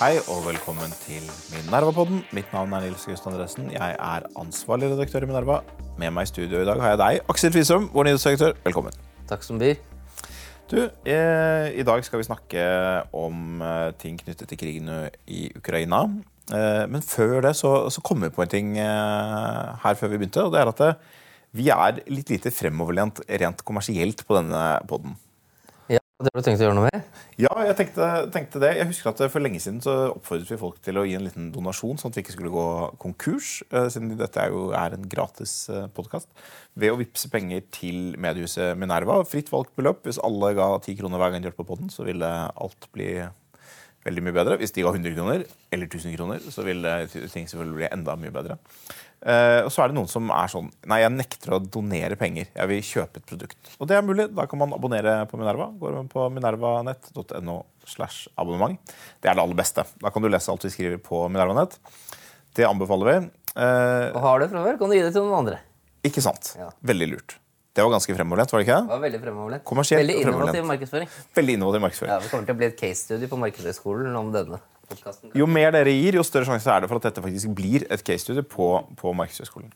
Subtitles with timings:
[0.00, 2.22] Hei og velkommen til Minerva-podden.
[2.36, 3.68] Mitt navn er Nils Gustav Andresen.
[3.74, 5.60] Jeg er ansvarlig redaktør i Minerva.
[6.00, 8.56] Med meg i studio i dag har jeg deg, Aksel Fristrøm, vår nyhetsredaktør.
[8.64, 8.96] Velkommen.
[9.28, 9.76] Takk som byr.
[10.70, 12.66] Du, eh, I dag skal vi snakke
[13.12, 14.92] om eh, ting knyttet til krigen
[15.26, 16.04] i Ukraina.
[16.50, 20.20] Eh, men før det så, så kom vi på en ting eh, her før vi
[20.20, 20.44] begynte.
[20.44, 21.18] og det er at eh,
[21.52, 25.16] Vi er litt lite fremoverlent rent kommersielt på denne podden.
[26.20, 27.04] Ja, Det har du tenkt å gjøre noe med?
[27.40, 28.74] Ja, jeg tenkte, tenkte det.
[28.76, 31.46] Jeg husker at For lenge siden så oppfordret vi folk til å gi en liten
[31.54, 32.64] donasjon, sånn at vi ikke skulle gå
[33.00, 33.62] konkurs.
[33.72, 35.54] eh, Siden dette er jo er en gratis
[35.96, 36.28] podkast.
[36.76, 39.22] Ved å vippse penger til mediehuset Minerva.
[39.24, 40.04] Fritt valgt beløp.
[40.04, 43.14] Hvis alle ga 10 kroner hver gang de hørte på podden, så ville alt bli
[44.06, 44.56] veldig mye bedre.
[44.60, 46.86] Hvis de ga 100 kroner eller 1000 kroner, så vil
[47.32, 48.56] ting selvfølgelig bli enda mye bedre.
[49.20, 52.46] Uh, og så er det noen som er sånn Nei, jeg nekter å donere penger.
[52.56, 53.72] Jeg vil kjøpe et produkt.
[53.76, 54.30] Og det er mulig.
[54.32, 55.66] Da kan man abonnere på Minerva.
[55.76, 57.58] Går man på minervanett.no
[57.90, 58.80] slash abonnement.
[59.20, 59.84] Det er det aller beste.
[60.00, 61.76] Da kan du lese alt vi skriver på Minervanett.
[62.56, 63.18] Det anbefaler vi.
[63.52, 65.60] Uh, Og har du fra før, kan du gi det til noen andre.
[66.06, 66.54] ikke sant?
[66.56, 66.70] Ja.
[66.88, 67.36] Veldig lurt.
[67.80, 68.92] Det var ganske fremoverlent, var det ikke Det det?
[68.94, 69.64] var veldig fremoverlent.
[69.70, 71.08] Kommersielt Veldig innovativ markedsføring.
[71.40, 72.12] Veldig innovativ markedsføring.
[72.12, 74.58] Ja, Det kommer til å bli et case-studie på Markedshøgskolen om denne
[74.90, 75.30] podcasten.
[75.38, 78.04] Jo mer dere gir, jo større sjanse er det for at dette faktisk blir et
[78.04, 78.68] case-studie på,
[79.00, 79.72] på Markedshøgskolen.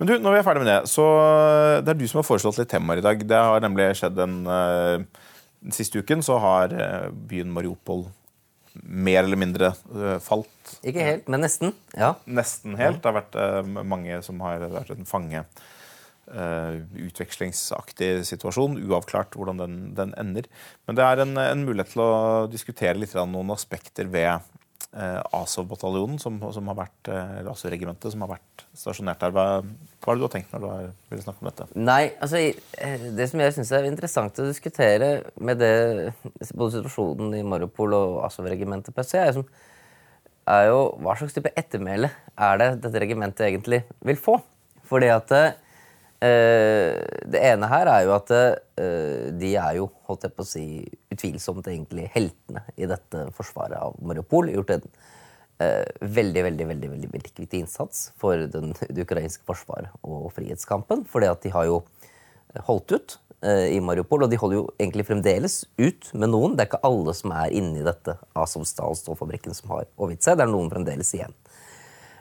[0.00, 1.04] Men du, når vi er ferdig med det, så
[1.86, 3.22] det er du som har foreslått litt temaer i dag.
[3.30, 5.06] Det har nemlig skjedd en eh,
[5.66, 8.04] Den siste uken så har eh, byen Mariupol
[8.84, 11.72] mer eller mindre eh, falt Ikke helt, men nesten.
[11.96, 12.10] Ja.
[12.28, 13.00] nesten helt.
[13.00, 15.44] Det har vært mange som har vært en fange
[16.26, 18.80] utvekslingsaktig situasjon.
[18.88, 20.48] Uavklart hvordan den, den ender.
[20.86, 22.12] Men det er en, en mulighet til å
[22.50, 24.32] diskutere litt noen aspekter ved
[24.96, 29.34] eh, Azov-bataljonen, som, som har vært, eh, eller Azov-regimentet, som har vært stasjonert der.
[29.34, 31.68] Hva, hva er det du har tenkt når du har vil snakke om dette?
[31.76, 35.72] Nei, altså eh, Det som jeg syns er interessant å diskutere med det,
[36.52, 39.40] både situasjonen i Mariupol og Azov-regimentet PC, er,
[40.56, 44.40] er jo hva slags type ettermæle er det dette regimentet egentlig vil få.
[44.86, 45.54] Fordi at eh,
[46.20, 50.64] Det ene her er jo at eh, de er jo, holdt jeg på å si,
[51.12, 54.48] utvilsomt egentlig heltene i dette forsvaret av Mariupol.
[54.54, 54.86] Gjort en
[55.58, 61.04] eh, veldig, veldig, veldig, veldig, viktig innsats for den, det ukrainske forsvaret og frihetskampen.
[61.10, 61.82] fordi at de har jo
[62.66, 66.56] holdt ut eh, i Mariupol, og de holder jo egentlig fremdeles ut med noen.
[66.56, 70.38] Det er ikke alle som er inni dette Azovstal-stålfabrikken som har overgitt seg.
[70.38, 71.34] Det er noen fremdeles igjen.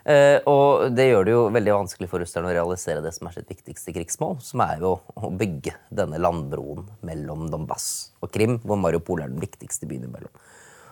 [0.06, 3.40] Eh, og det gjør det jo veldig vanskelig for russerne å realisere det som er
[3.40, 7.88] sitt viktigste krigsmål, som er jo å bygge denne landbroen mellom Donbass
[8.22, 10.30] og Krim, hvor Mariupol er den viktigste byen imellom.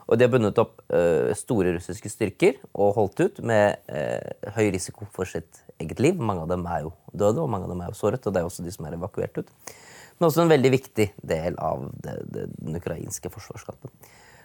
[0.10, 4.72] Og de har bundet opp eh, store russiske styrker og holdt ut med eh, høy
[4.74, 6.18] risiko for sitt eget liv.
[6.18, 8.42] Mange av dem er jo døde, og mange av dem er jo såret, og det
[8.42, 9.54] er også de som er evakuert ut.
[10.18, 13.94] Men også en veldig viktig del av det, det, den ukrainske forsvarskampen.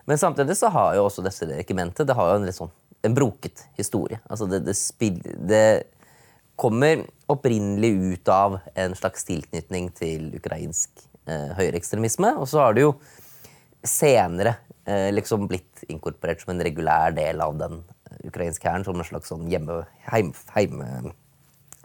[0.09, 2.73] Men samtidig så har jo også dette regimentet det har jo en litt sånn
[3.03, 4.21] en broket historie.
[4.27, 5.87] Altså det, det, spill, det
[6.59, 12.35] kommer opprinnelig ut av en slags tilknytning til ukrainsk eh, høyreekstremisme.
[12.41, 12.95] Og så har det jo
[13.87, 14.57] senere
[14.89, 17.83] eh, liksom blitt inkorporert som en regulær del av den
[18.27, 21.13] ukrainske hæren, som en slags sånn hjemme, heim, heim,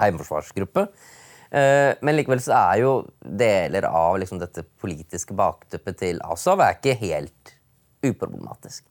[0.01, 0.87] heimforsvarsgruppe.
[1.53, 6.79] Eh, men likevel så er jo deler av liksom, dette politiske bakteppet til Azov er
[6.79, 7.53] ikke helt
[8.03, 8.87] uproblematisk.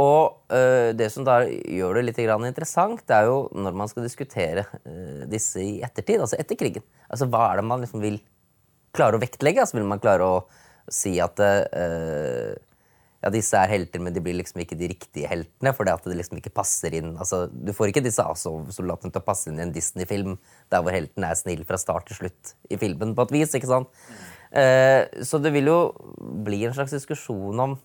[0.00, 4.06] Og øh, det som da gjør det litt interessant, det er jo når man skal
[4.06, 6.86] diskutere øh, disse i ettertid, altså etter krigen.
[7.10, 8.20] Altså Hva er det man liksom vil
[8.96, 9.60] klare å vektlegge?
[9.60, 10.40] Altså Vil man klare å
[10.90, 12.54] si at øh,
[13.20, 16.16] ja, disse er helter, men de blir liksom ikke de riktige heltene, fordi at det
[16.16, 17.12] liksom ikke passer inn.
[17.20, 20.38] Altså, du får ikke disse Azov-soldatene til å passe inn i en Disney-film
[20.72, 23.52] der hvor helten er snill fra start til slutt i filmen, på et vis.
[23.58, 23.92] ikke sant?
[24.50, 25.78] Uh, så det vil jo
[26.46, 27.76] bli en slags diskusjon om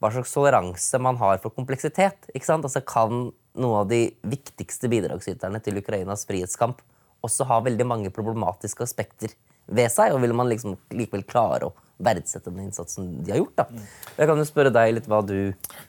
[0.00, 2.28] hva slags toleranse man har for kompleksitet.
[2.34, 2.66] ikke sant?
[2.66, 6.82] Altså Kan noen av de viktigste bidragsyterne til Ukrainas frihetskamp
[7.24, 9.32] også ha veldig mange problematiske aspekter
[9.66, 10.12] ved seg?
[10.12, 13.62] Og vil man liksom likevel klare å verdsette den innsatsen de har gjort?
[13.62, 13.84] da?
[14.18, 15.36] Jeg kan jo spørre deg litt hva du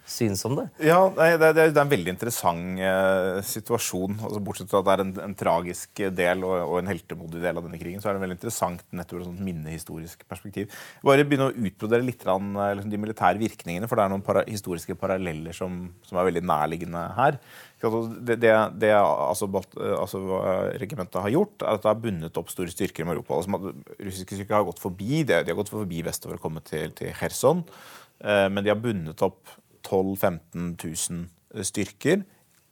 [0.07, 0.68] syns om det.
[0.88, 4.18] Ja, nei, det, det, det er en veldig interessant eh, situasjon.
[4.21, 7.59] Altså, bortsett fra at det er en, en tragisk del og, og en heltemodig del
[7.59, 10.71] av denne krigen, så er det veldig interessant nettopp et sånt minnehistorisk perspektiv.
[11.06, 14.25] Bare begynne å utbrodere litt grann, eh, liksom, de militære virkningene, for det er noen
[14.25, 17.42] para historiske paralleller som, som er veldig nærliggende her.
[17.77, 19.45] Altså, det, det, det altså,
[20.00, 20.21] altså,
[20.81, 23.44] regimentet har gjort, er at det har bundet opp store styrker i Mariupol.
[23.44, 25.44] Altså, russiske styrker har gått forbi det.
[25.45, 27.62] De har gått forbi vestover og kommet til, til Kherson.
[28.24, 29.44] Eh, men de har bundet opp
[29.85, 32.25] 12 000-15 000 styrker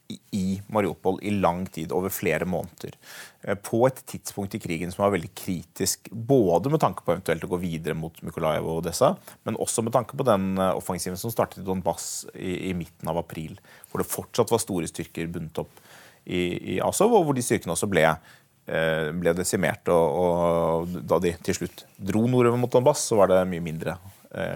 [0.08, 2.94] i Mariupol i lang tid, over flere måneder.
[3.42, 7.46] Eh, på et tidspunkt i krigen som var veldig kritisk, både med tanke på eventuelt
[7.46, 9.14] å gå videre mot Mykolaev og Odessa,
[9.46, 13.10] men også med tanke på den eh, offensiven som startet i Donbass i, i midten
[13.10, 13.58] av april,
[13.90, 15.84] hvor det fortsatt var store styrker bundet opp
[16.24, 19.86] i, i Azov, og hvor de styrkene også ble, eh, ble desimert.
[19.94, 23.98] Og, og, da de til slutt dro nordover mot Donbass, så var det mye mindre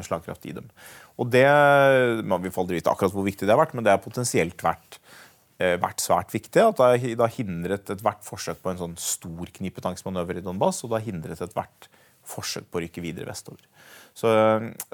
[0.05, 0.67] slagkraft i dem.
[1.23, 1.47] Og det,
[2.29, 4.99] Man vil aldri vite akkurat hvor viktig det har vært, men det har potensielt vært
[5.61, 6.63] vært svært viktig.
[6.65, 11.01] At det har hindret ethvert forsøk på en sånn stor knipetangsmanøver i Donbass, og det
[11.01, 11.91] har hindret ethvert
[12.29, 13.63] forsøk på å rykke videre vestover.
[14.17, 14.31] Så,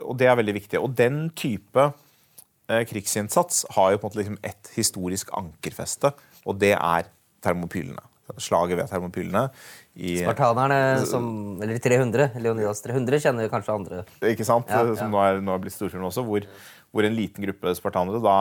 [0.03, 0.81] og Det er veldig viktig.
[0.83, 6.13] Og den type eh, krigsinnsats har jo på en måte liksom et historisk ankerfeste,
[6.47, 7.11] og det er
[7.45, 8.05] termopylene.
[8.43, 9.45] Slaget ved termopylene.
[9.95, 11.27] I, Spartanerne, som,
[11.63, 14.01] eller 300, Leonidas 300, kjenner kanskje andre.
[14.33, 14.71] Ikke sant?
[14.71, 14.97] Ja, ja.
[14.99, 16.47] Som nå er, nå er blitt storfilm også, hvor,
[16.91, 18.39] hvor, en liten gruppe spartanere da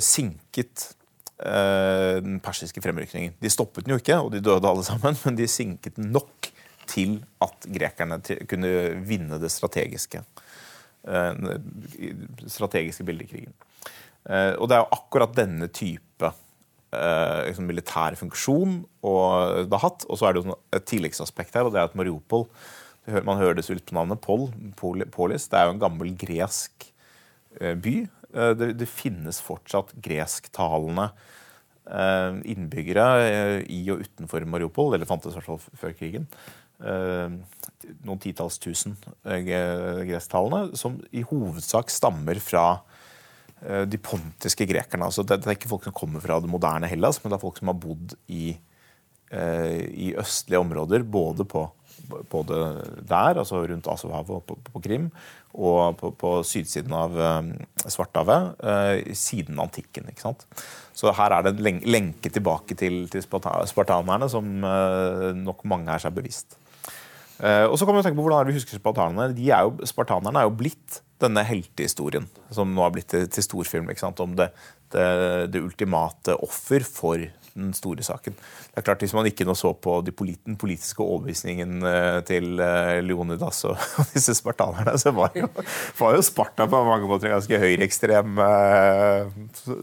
[0.00, 1.01] sinket Eh,
[1.42, 3.32] den persiske fremrykningen.
[3.42, 6.52] De stoppet den jo ikke, og de døde alle sammen, men de sinket den nok
[6.90, 8.18] til at grekerne
[8.50, 8.70] kunne
[9.06, 10.22] vinne det strategiske,
[11.08, 11.42] eh,
[12.46, 13.54] strategiske bildet i krigen.
[14.28, 16.32] Eh, og det er jo akkurat denne type
[16.92, 20.02] liksom militær funksjon og det har hatt.
[20.12, 22.44] Og så er det jo et tilleggsaspekt her, og det er at Mariupol
[23.24, 24.20] Man hører det så litt på navnet.
[24.20, 24.52] Pol,
[25.10, 25.48] Polis.
[25.48, 26.84] Det er jo en gammel gresk
[27.58, 27.94] by.
[28.32, 31.10] Det, det finnes fortsatt gresktalende
[31.82, 36.28] Eh, innbyggere eh, i og utenfor Mariupol, eller fantes i hvert fall før krigen.
[36.78, 37.34] Eh,
[38.06, 38.94] noen titalls tusen
[39.26, 42.66] gresktalende, som i hovedsak stammer fra
[43.62, 45.06] de pontiske grekerne.
[45.06, 47.60] Altså det, er ikke folk som kommer fra det moderne Hellas, men det er folk
[47.60, 48.56] som har bodd i,
[49.32, 51.62] i østlige områder, både på
[52.30, 52.58] både
[53.08, 55.08] der, altså rundt Asovhavet og på, på, Krim,
[55.52, 57.52] og på, på sydsiden av um,
[57.82, 60.08] Svartehavet, eh, siden antikken.
[60.10, 60.46] ikke sant?
[60.96, 66.02] Så her er det en lenke tilbake til, til spartanerne som eh, nok mange er
[66.02, 66.58] seg bevisst.
[67.42, 69.32] Eh, og så kan man tenke på Hvordan vi husker spartanerne?
[69.34, 73.90] Er jo, spartanerne er jo blitt denne heltehistorien som nå har blitt til, til storfilm.
[73.90, 74.22] ikke sant?
[74.22, 74.50] Om det,
[74.94, 75.06] det,
[75.52, 78.34] det ultimate offer for den store saken.
[78.72, 82.18] Det er klart Hvis man ikke nå så på de polit den politiske overbevisningen eh,
[82.28, 83.80] til eh, Leonidas og,
[84.14, 85.48] disse spartanerne, så var jo,
[85.98, 89.28] var jo Sparta på mange måter en ganske høyreekstrem uh,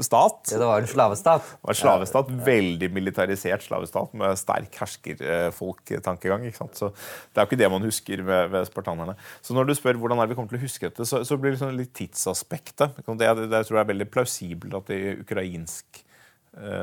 [0.04, 0.54] stat.
[0.54, 1.46] Ja, det var en slavestat.
[1.52, 6.48] Det var en slavestat, Veldig militarisert slavestat med sterk herskerfolktankegang.
[6.48, 6.80] ikke sant?
[6.80, 9.16] Så Det er jo ikke det man husker ved, ved spartanerne.
[9.46, 11.54] Så når du spør hvordan er vi kommer til å huske dette, så, så blir
[11.54, 13.00] det liksom litt tidsaspektet.
[13.06, 16.09] Det, det, det tror jeg er veldig plausibelt at det ukrainsk Eh,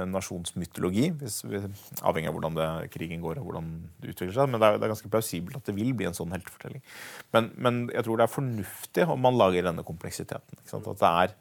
[0.08, 1.60] nasjonsmytologi, hvis vi,
[2.00, 3.70] avhengig av hvordan det, krigen går og hvordan
[4.00, 4.52] det utvikler seg.
[4.52, 6.84] Men det er, det er, ganske plausibelt at det vil bli en sånn heltefortelling.
[7.36, 10.62] Men, men, jeg tror det er fornuftig om man lager denne kompleksiteten.
[10.64, 11.36] At det er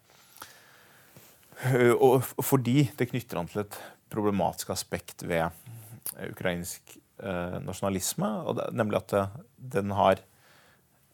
[1.95, 3.77] og fordi det knytter an til et
[4.11, 5.47] problematisk aspekt ved
[6.27, 9.23] ukrainsk eh, nasjonalisme, det, nemlig at det,
[9.77, 10.19] den har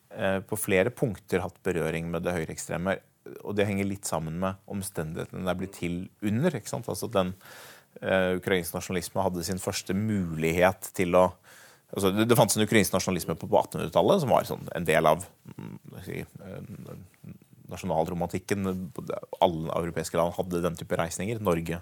[0.10, 2.98] eh, på flere punkter hatt berøring med det høyreekstreme
[3.42, 6.56] og det henger litt sammen med omstendighetene er blitt til under.
[6.58, 6.90] ikke sant?
[6.90, 7.34] Altså den
[8.02, 11.30] uh, Ukrainsk nasjonalisme hadde sin første mulighet til å
[11.92, 15.10] altså Det, det fantes en ukrainsk nasjonalisme på, på 1800-tallet som var sånn, en del
[15.10, 15.74] av mm,
[16.06, 17.34] si, uh,
[17.74, 18.70] nasjonalromantikken.
[19.44, 21.42] Alle europeiske land hadde den type reisninger.
[21.44, 21.82] Norge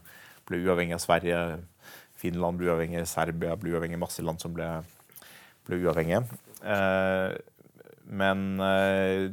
[0.50, 1.44] ble uavhengig av Sverige.
[2.18, 4.68] Finland ble uavhengig, Serbia ble uavhengig, masse land som ble,
[5.70, 6.24] ble uavhengige.
[6.66, 7.38] Uh,
[8.10, 8.58] men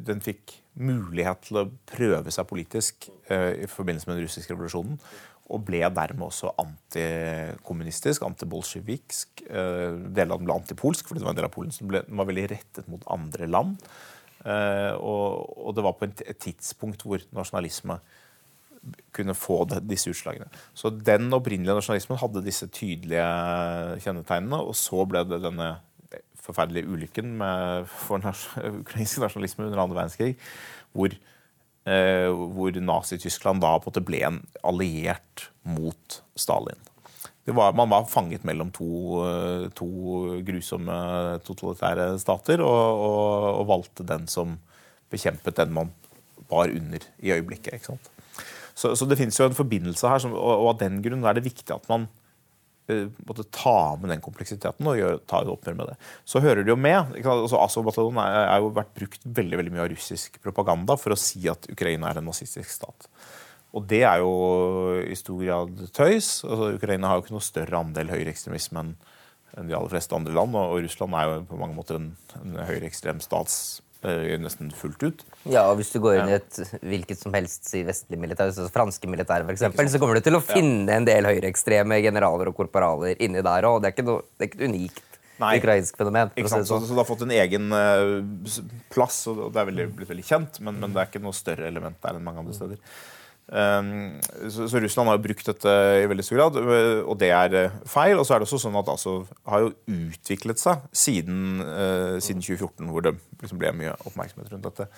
[0.05, 4.99] den fikk mulighet til å prøve seg politisk eh, i forbindelse med den russiske revolusjonen.
[5.47, 9.47] Og ble dermed også antikommunistisk, antibolsjeviksk.
[9.47, 12.03] Eh, deler av den ble antipolsk, fordi det var en del av Polen som ble,
[12.07, 13.89] den var veldig rettet mot andre land.
[14.47, 17.99] Eh, og, og, det var på et tidspunkt hvor nasjonalisme
[19.17, 20.47] kunne få det, disse utslagene.
[20.77, 23.27] Så den opprinnelige nasjonalismen hadde disse tydelige
[24.05, 25.73] kjennetegnene, og så ble det denne
[26.47, 30.35] forferdelige ulykken med, for ukrainsk nasjonalisme under andre verdenskrig,
[30.97, 31.15] hvor,
[31.87, 36.79] eh, hvor Nazi-Tyskland da på en måte ble en alliert mot Stalin.
[37.47, 38.89] Var, man var fanget mellom to,
[39.23, 39.89] eh, to,
[40.47, 40.97] grusomme
[41.47, 44.57] totalitære stater, og, og, og, valgte den som
[45.11, 45.93] bekjempet den man
[46.51, 47.87] var under i øyeblikket.
[48.75, 51.39] Så, så, det finnes jo en forbindelse her, som, og, og av den grunn er
[51.39, 52.09] det viktig at man
[53.27, 55.97] måtte ta med den kompleksiteten og gjøre, ta et oppgjør med det.
[56.29, 57.17] Så hører det jo med.
[57.23, 61.43] Altså, Azov-bataljonen er, jo vært brukt veldig veldig mye av russisk propaganda for å si
[61.51, 63.09] at Ukraina er en nazistisk stat.
[63.77, 64.31] Og det er jo
[65.03, 66.31] i stor grad tøys.
[66.47, 68.97] Altså, Ukraina har jo ikke noe større andel høyreekstremisme enn
[69.71, 72.11] de aller fleste andre land, og, Russland er jo på mange måter en,
[72.43, 73.86] en høyreekstrem stats eh,
[74.43, 75.25] nesten fullt ut.
[75.45, 78.69] Ja, og Hvis du går inn i et hvilket som helst si vestlig militær, så
[78.73, 82.57] franske militær for eksempel, så kommer du til å finne en del høyreekstreme generaler og
[82.59, 83.83] korporaler inni der òg.
[83.85, 85.05] Det, det er ikke et unikt
[85.43, 85.57] Nei.
[85.61, 86.33] ukrainsk fenomen.
[86.35, 86.69] Ikke sant?
[86.69, 86.89] Så, sånn.
[86.89, 90.61] så det har fått en egen uh, plass, og det er veldig, blitt veldig kjent,
[90.65, 92.81] men, men det er ikke noe større element der enn mange andre steder.
[93.47, 94.19] Um,
[94.51, 96.57] så, så Russland har jo brukt dette i veldig stor grad,
[97.07, 98.19] og det er øh, feil.
[98.19, 102.43] Og så er det også sånn at Azov har jo utviklet seg siden, øh, siden
[102.43, 104.89] 2014, hvor det liksom ble mye oppmerksomhet rundt dette.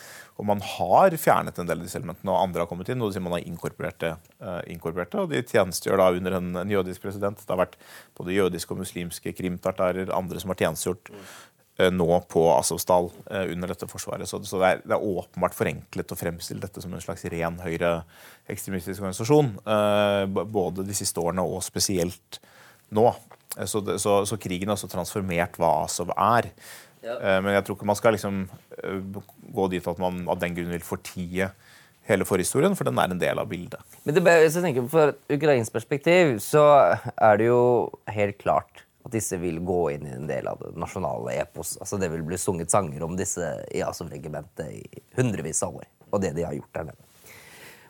[0.40, 3.04] Og man har fjernet en del av disse elementene, og andre har kommet inn.
[3.04, 6.74] Og man har inkorporert det, øh, inkorporert det, og de tjenestegjør da under en, en
[6.78, 7.44] jødisk president.
[7.44, 7.76] Det har vært
[8.16, 11.36] både jødiske og muslimske krimtartarer, andre som har tjenestegjort eh,
[11.94, 14.26] nå på Azovstal eh, under dette forsvaret.
[14.26, 17.60] Så, så det, er, det er åpenbart forenklet å fremstille dette som en slags ren
[17.62, 19.52] høyreekstremistisk organisasjon.
[19.62, 20.24] eh,
[20.58, 22.40] både de siste årene og spesielt
[22.90, 23.06] nå.
[23.56, 26.50] Eh, Så, så, så krigen har også transformert hva Asov er.
[26.98, 27.14] Ja.
[27.40, 28.40] Men jeg tror ikke man skal liksom
[28.82, 29.22] eh,
[29.54, 31.46] gå dit at man av den grunn vil fortie
[32.08, 33.78] hele forhistorien, for den er en del av bildet.
[34.02, 36.64] Men det, hvis jeg tenker Fra et ukrainsk perspektiv så
[37.14, 37.60] er det jo
[38.10, 41.76] helt klart at disse vil gå inn i en del av det nasjonale epos.
[41.80, 45.86] Altså Det vil bli sunget sanger om disse i Azov-regimentet i hundrevis av år.
[46.12, 47.04] Og det de har gjort der nede.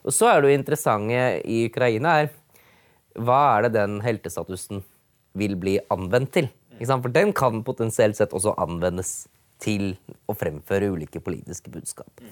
[0.07, 2.31] Og så er det jo interessante i Ukraina er
[3.19, 4.85] hva er det den heltestatusen
[5.39, 6.49] vil bli anvendt til?
[6.79, 9.27] For den kan potensielt sett også anvendes
[9.59, 9.97] til
[10.31, 12.23] å fremføre ulike politiske budskap.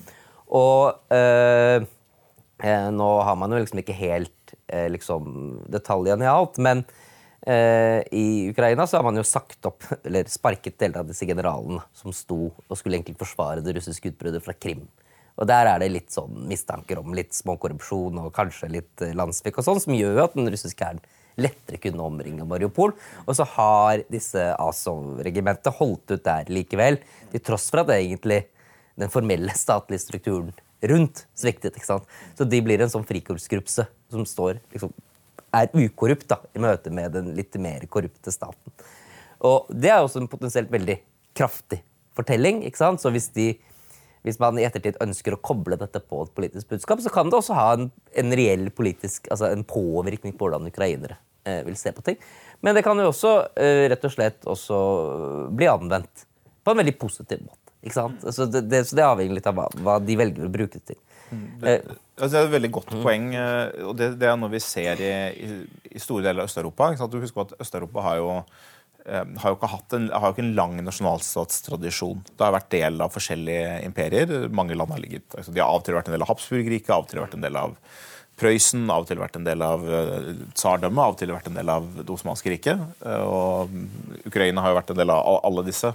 [0.47, 1.83] Og øh,
[2.95, 5.27] nå har man jo liksom ikke helt øh, liksom
[5.75, 6.85] detaljene i alt, men
[7.47, 12.15] i Ukraina så har man jo sagt opp, eller sparket deler av disse generalene som
[12.17, 14.87] sto og skulle egentlig forsvare det russiske utbruddet fra Krim.
[15.37, 19.35] Og der er det litt sånn mistanker om litt småkorrupsjon og kanskje litt eh, og
[19.37, 21.03] sånn, som gjør at den russiske hæren
[21.37, 22.95] lettere kunne omringe Mariupol.
[23.27, 26.97] Og så har disse Azov-regimentet holdt ut der likevel,
[27.33, 28.47] til tross for at det egentlig
[28.97, 30.55] den formelle statlige strukturen
[30.89, 31.77] rundt sviktet.
[31.77, 32.09] ikke sant?
[32.39, 34.95] Så de blir en sånn frikorpsgruppe som står liksom,
[35.57, 38.75] er ukorrupt da, i møte med den litt mer korrupte staten.
[39.47, 40.99] Og Det er også en potensielt veldig
[41.37, 41.83] kraftig
[42.17, 42.65] fortelling.
[42.65, 43.03] ikke sant?
[43.03, 43.53] Så hvis, de,
[44.27, 47.39] hvis man i ettertid ønsker å koble dette på et politisk budskap, så kan det
[47.41, 51.93] også ha en, en reell politisk, altså en påvirkning på hvordan ukrainere eh, vil se
[51.93, 52.19] på ting.
[52.65, 54.81] Men det kan jo også eh, rett og slett også
[55.53, 56.27] bli anvendt
[56.65, 57.75] på en veldig positiv måte.
[57.85, 58.25] ikke sant?
[58.35, 60.95] Så det, det, så det avhenger litt av hva, hva de velger å bruke det
[60.95, 61.03] til.
[61.33, 61.81] Eh,
[62.17, 63.27] Altså, det er et veldig godt poeng.
[63.37, 65.11] eh, og Det, det er noe vi ser i,
[65.91, 66.95] i, store deler av Øst-Europa.
[67.13, 68.31] Du husker at Øst-Europa har jo
[69.05, 72.25] eh, har jo en, har jo ikke en lang nasjonalstatstradisjon.
[72.33, 74.49] Det har vært del av forskjellige imperier.
[74.49, 76.91] Mange land har ligget, altså De har av og til vært en del av Habsburg-riket,
[76.91, 77.77] av og til vært en del av
[78.37, 81.57] Prøysen, av og til vært en del av eh, tsardømmet, av og til vært en
[81.57, 82.83] del av Det osmanske riket.
[83.01, 83.73] Eh, Og
[84.29, 85.89] Ukraina har jo vært en del av alle disse,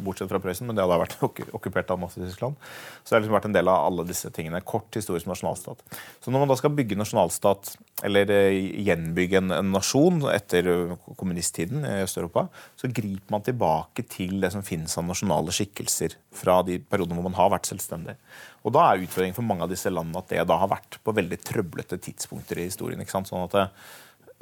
[0.00, 1.18] bortsett fra Prøysen, men det hadde vært
[1.58, 2.56] okkupert av Nazi-Tyskland.
[3.02, 4.62] Så det har liksom vært en del av alle disse tingene.
[4.64, 5.84] Kort historisk nasjonalstat.
[6.24, 7.74] Så når man da skal bygge nasjonalstat,
[8.08, 8.56] eller eh,
[8.88, 10.72] gjenbygge en, en nasjon etter
[11.20, 12.46] kommunisttiden i Øst-Europa,
[12.80, 17.28] så griper man tilbake til det som finnes av nasjonale skikkelser fra de periodene hvor
[17.28, 18.16] man har vært selvstendig.
[18.64, 21.12] Og da er utfordringen for mange av disse landene at det da har vært på
[21.16, 21.38] veldig
[21.74, 23.00] trøblete tidspunkter i historien.
[23.00, 23.28] ikke sant?
[23.28, 23.66] Sånn at det,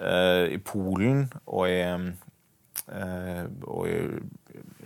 [0.02, 1.80] uh, i Polen og i
[2.92, 3.96] uh, og i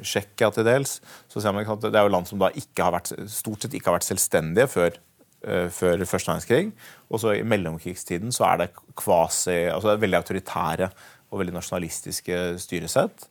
[0.02, 2.94] Tsjekkia til dels, så ser man at det er jo land som da ikke har
[2.94, 4.98] vært, stort sett ikke har vært selvstendige før,
[5.42, 6.72] eh, før første verdenskrig.
[7.08, 10.90] Og så i mellomkrigstiden så er det kvasi, altså det er veldig autoritære
[11.30, 13.26] og veldig nasjonalistiske styresett.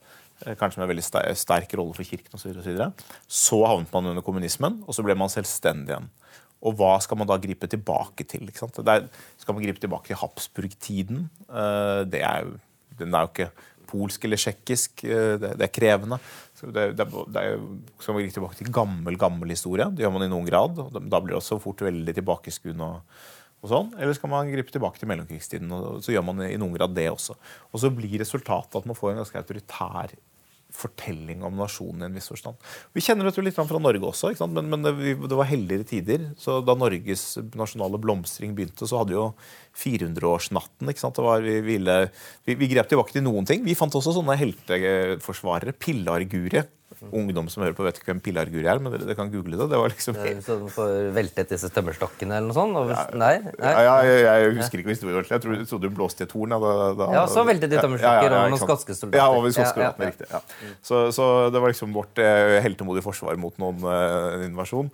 [0.46, 1.06] eh, Kanskje med veldig
[1.38, 2.42] sterk rolle for kirken osv.
[2.42, 2.92] Så, videre, og så, videre.
[3.28, 6.10] så havnet man under kommunismen, og så ble man selvstendig igjen.
[6.66, 8.50] Og hva skal man da gripe tilbake til?
[8.50, 9.06] Er,
[9.38, 11.30] skal man gripe tilbake til Habsburg-tiden?
[11.50, 12.58] Eh, Det er jo,
[13.00, 13.52] den er jo ikke
[13.86, 15.04] polsk eller tsjekkisk.
[15.06, 16.20] eh, Det, er krevende.
[16.60, 17.08] Det, det,
[18.02, 19.86] skal man gripe tilbake til gammel, gammel historie?
[19.94, 20.76] Det gjør man i noen grad.
[20.76, 23.02] Da blir det også fort veldig tilbakeskuende.
[23.62, 25.72] og sånn, Eller skal man gripe tilbake til mellomkrigstiden?
[25.72, 27.36] og Så gjør man i noen grad det også.
[27.74, 30.18] Og så blir resultatet at man får en ganske autoritær
[30.76, 32.60] fortelling om nasjonen i en viss forstand.
[32.96, 36.30] Vi kjenner det litt fra Norge også, men, men det, var heldigere tider.
[36.40, 39.26] Så Da Norges nasjonale blomstring begynte, så hadde jo
[39.80, 40.92] 400-årsnatten.
[40.92, 41.18] ikke sant?
[41.18, 43.64] Det var, vi, vi, vi grep tilbake til noen ting.
[43.66, 45.76] Vi fant også sånne helteforsvarere.
[45.80, 46.66] Pillarguri.
[47.12, 49.68] Ungdom som hører på, vet ikke hvem Pillarguri er, men dere, dere kan google det.
[49.72, 52.76] Det var liksom Eh, Så du får veltet disse tømmerstokkene eller noe sånt?
[52.80, 53.34] Og hvis, nei?
[53.44, 53.72] nei?
[53.74, 55.36] ja, ja, jeg, jeg husker ikke historien ordentlig.
[55.36, 56.56] Jeg tror det trodde du blåste i et horn.
[56.56, 59.20] Ja, da, da, Ja, så veltet de tømmerstokker over noen skotske soldater.
[59.22, 60.14] Ja, over skotske Ja, soldater, ja, ja.
[60.14, 60.30] riktig.
[60.32, 60.78] Ja.
[60.82, 64.90] Så, så det var liksom vårt eh, heltemodige forsvar mot noen eh, invasjon.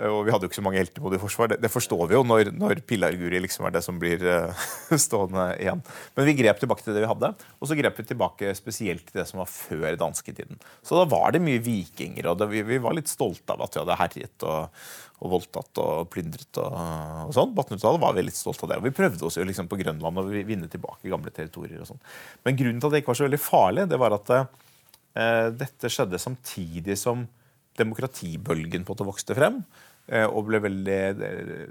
[0.00, 1.50] Og vi hadde jo ikke så mange heltemodige forsvar.
[1.52, 4.62] Det, det, forstår vi jo når, når Pilar-Guri liksom er det som blir uh,
[5.04, 5.82] stående igjen.
[6.16, 9.20] Men vi grep tilbake til det vi hadde, og så grep vi tilbake spesielt til
[9.20, 10.56] det som var før dansketiden.
[10.80, 13.76] Så da var det mye vikinger, og det, vi, vi, var litt stolte av at
[13.76, 14.86] vi hadde herjet og,
[15.20, 16.80] og voldtatt og plyndret og,
[17.28, 17.52] og sånn.
[17.52, 18.80] 1800-tallet var vi litt stolte av det.
[18.80, 22.02] Og vi prøvde oss jo liksom på Grønland å vinne tilbake gamle territorier og sånn.
[22.48, 25.92] Men grunnen til at det ikke var så veldig farlig, det var at uh, dette
[25.92, 27.28] skjedde samtidig som
[27.80, 29.62] demokratibølgen på at det vokste frem
[30.08, 31.68] eh, og ble veldig eh,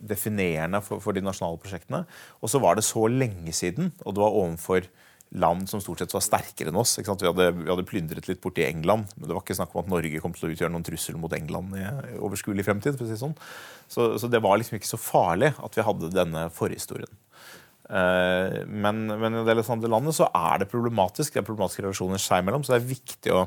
[0.00, 2.04] definerende for, de nasjonale prosjektene.
[2.40, 4.90] Og så var det så lenge siden, og det var overfor
[5.30, 6.96] land som stort sett var sterkere enn oss.
[6.98, 9.90] Vi hadde, vi, hadde, plyndret litt borti England, men det var ikke snakk om at
[9.92, 11.84] Norge kom til å utgjøre noen trussel mot England i
[12.18, 12.98] overskuelig fremtid.
[12.98, 13.36] For å si sånn.
[13.86, 17.12] så, så, det var liksom ikke så farlig at vi hadde denne forhistorien.
[17.90, 21.34] Eh, men, men i en del av landet så er det problematisk.
[21.34, 23.46] Det er problematiske relasjoner seg imellom, så det er viktig å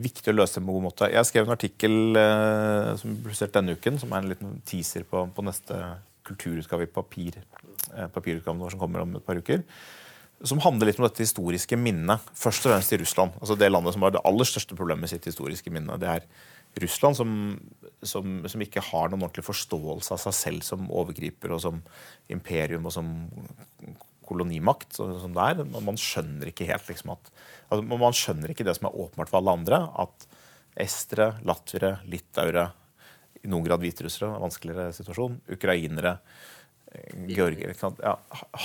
[0.00, 1.10] viktig å løse på en god måte.
[1.12, 5.26] Jeg skrev en artikkel eh, som ble denne uken, som er en liten teaser på,
[5.34, 5.80] på neste
[6.26, 7.38] kulturutgave i papir,
[7.94, 9.62] eh, papirutgaven vår som kommer om et par uker.
[10.44, 12.24] Som handler litt om dette historiske minnet.
[12.36, 13.32] Først og fremst i Russland.
[13.40, 15.96] altså Det landet som har det aller største problemet med sitt historiske minne.
[15.98, 16.26] Det er
[16.82, 17.30] Russland, som,
[18.02, 21.80] som, som, ikke har noen ordentlig forståelse av seg selv som overgriper og som
[22.28, 23.14] imperium og som
[24.26, 24.98] kolonimakt.
[24.98, 25.62] som det er.
[25.64, 27.30] Man skjønner ikke helt liksom, at
[27.70, 30.26] altså, Man skjønner ikke det som er åpenbart for alle andre, at
[30.76, 32.68] estere, latviere, litauere,
[33.44, 36.18] i noen grad hviterussere, vanskeligere situasjon, ukrainere,
[36.92, 38.16] eh, georgiere ja,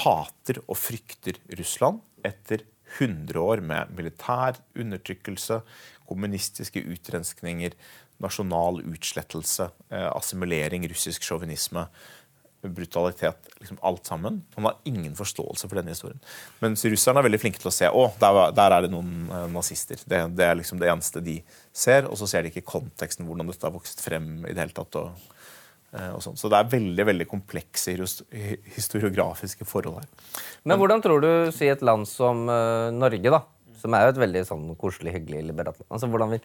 [0.03, 2.65] hater og frykter Russland etter
[2.97, 5.61] 100 år med militær undertrykkelse,
[6.09, 7.75] kommunistiske utrenskninger,
[8.21, 11.87] nasjonal utslettelse, eh, assimilering, russisk sjåvinisme
[12.69, 13.49] brutalitet.
[13.59, 14.41] Liksom alt sammen.
[14.55, 16.19] Man har ingen forståelse for denne historien.
[16.61, 19.47] Mens russerne er veldig flinke til å se å, der, der er det noen eh,
[19.53, 20.01] nazister.
[20.05, 21.39] Det, det, er liksom det eneste de
[21.73, 22.09] ser.
[22.09, 24.99] Og så ser de ikke konteksten, hvordan dette har vokst frem i det hele tatt.
[25.01, 25.37] Og,
[25.95, 26.39] eh, og sånn.
[26.39, 30.11] Så det er veldig veldig komplekse historiografiske forhold her.
[30.65, 33.43] Men hvordan tror du, si et land som uh, Norge, da,
[33.81, 36.43] som er jo et veldig sånn koselig, hyggelig, liberalt altså hvordan vil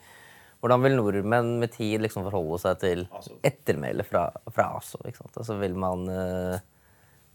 [0.62, 3.04] hvordan vil nordmenn med tid liksom forholde seg til
[3.46, 5.02] ettermælet fra, fra ASO?
[5.04, 6.56] Altså vil man uh,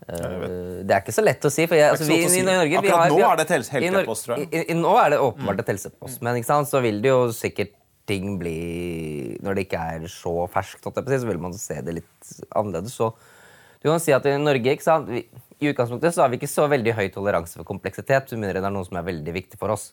[0.10, 1.68] uh, Det er ikke så lett å si.
[1.70, 2.42] For jeg, altså, vi, si.
[2.42, 4.50] i Norge, Akkurat har, nå er det et helsepost, tror jeg.
[4.50, 6.32] I, i, nå er det åpenbart et helsepost, mm.
[6.32, 7.78] men så vil det jo sikkert
[8.10, 12.98] ting bli Når det ikke er så ferskt, så vil man se det litt annerledes.
[12.98, 13.14] Så
[13.82, 14.76] du kan si at i Norge?
[15.08, 15.24] Vi,
[15.62, 18.68] i utgangspunktet så har vi ikke så veldig høy toleranse for kompleksitet, med mindre det
[18.70, 19.92] er noe som er veldig viktig for oss.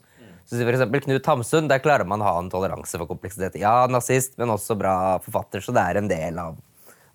[0.49, 3.59] Så for eksempel Knut Hamsun der klarer man å ha en toleranse for kompleksitet.
[3.61, 6.57] Ja, nazist, men også bra forfatter, så det er en del av,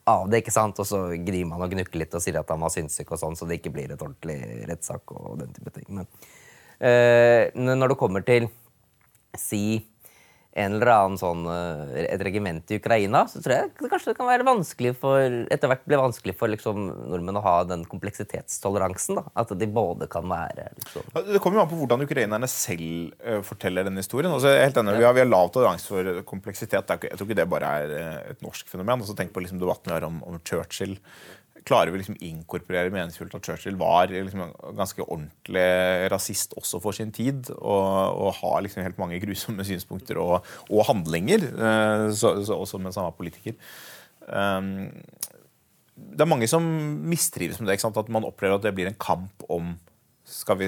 [0.10, 0.43] av det.
[0.43, 0.78] ikke sant?
[0.78, 3.38] Og så gnir man og gnukker litt og sier at han var sinnssyk, og sånn,
[3.39, 4.38] så det ikke blir et ordentlig
[4.69, 5.15] rettssak.
[5.17, 5.89] og den type ting.
[5.89, 6.06] Men
[6.78, 8.52] øh, når det kommer til
[9.39, 9.82] si
[10.56, 14.18] en eller annen sånn, eh, et regiment i Ukraina, så tror jeg det kanskje det
[14.20, 19.18] kan være vanskelig for, etter hvert bli vanskelig for liksom, nordmenn å ha den kompleksitetstoleransen.
[19.18, 19.26] Da.
[19.44, 21.10] At de både kan være liksom.
[21.32, 24.34] Det kommer jo an på hvordan ukrainerne selv uh, forteller denne historien.
[24.34, 26.94] Altså, helt enig, vi, har, vi har lav toleranse for kompleksitet.
[26.94, 29.02] Jeg tror ikke det bare er uh, et norsk fenomen.
[29.02, 31.00] Altså, tenk på liksom, debatten vi har om, om Churchill
[31.63, 35.68] klarer vi liksom inkorporere meningsfullt at Churchill var liksom ganske ordentlig
[36.12, 40.88] rasist også for sin tid, og, og har liksom helt mange grusomme synspunkter og, og
[40.89, 43.56] handlinger, eh, så, så, også med samme politiker.
[44.28, 44.89] Um,
[45.94, 46.66] det er mange som
[47.06, 47.80] mistrives med det.
[47.86, 49.76] At man opplever at det blir en kamp om
[50.23, 50.67] skal vi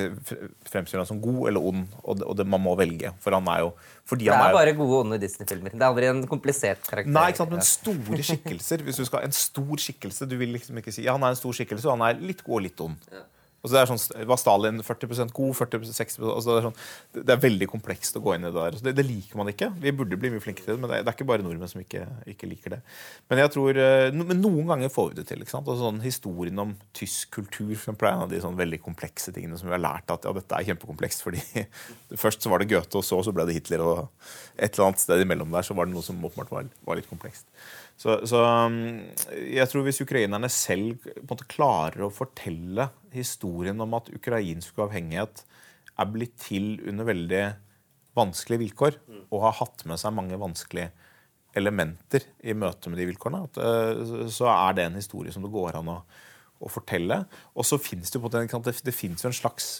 [0.67, 3.11] fremstille ham som god eller ond, og det, og det, man må velge.
[3.23, 3.69] For han er jo
[4.11, 5.71] Det er, er bare gode og onde Disney-filmer.
[5.71, 7.13] Det er aldri en komplisert karakter.
[7.15, 8.83] Nei, ikke sant, men store skikkelser.
[8.83, 11.39] Hvis du skal En stor skikkelse Du vil liksom ikke si ja, han er en
[11.39, 13.07] stor skikkelse, og han er litt god og litt ond.
[13.13, 13.23] Ja.
[13.65, 16.77] Altså det er sånn, Var Stalin 40% god, 40 60% altså det, er sånn,
[17.17, 18.77] det er veldig komplekst å gå inn i det der.
[18.85, 19.71] Det, det, liker man ikke.
[19.81, 21.71] Vi burde bli mye flinkere til det, men det er, det er ikke bare nordmenn
[21.71, 22.81] som ikke, ikke, liker det.
[23.31, 25.41] Men jeg tror, eh, men noen ganger får vi det til.
[25.41, 25.71] ikke sant?
[25.71, 29.33] Og sånn Historien om tysk kultur for eksempel, er en av de sånn veldig komplekse
[29.33, 31.25] tingene som vi har lært at ja, dette er kjempekomplekst.
[31.25, 31.41] fordi
[32.23, 33.81] Først så var det Goethe, og så, så ble det Hitler.
[33.81, 34.05] Og
[34.55, 37.09] et eller annet sted imellom der så var det noe som åpenbart var, var litt
[37.09, 37.49] komplekst.
[37.95, 39.07] Så, så, um,
[39.39, 44.81] jeg tror hvis ukrainerne selv på en måte klarer å fortelle historien om at ukrainsk
[44.81, 45.45] uavhengighet
[45.95, 47.43] er blitt til under veldig
[48.15, 48.99] vanskelige vilkår,
[49.31, 50.91] og har hatt med seg mange vanskelige
[51.55, 55.53] elementer i møte med de vilkårene, at, uh, så er det en historie som det
[55.55, 55.99] går an å,
[56.59, 57.23] å fortelle.
[57.55, 58.47] Og så fins det jo det,
[58.83, 59.77] det jo en slags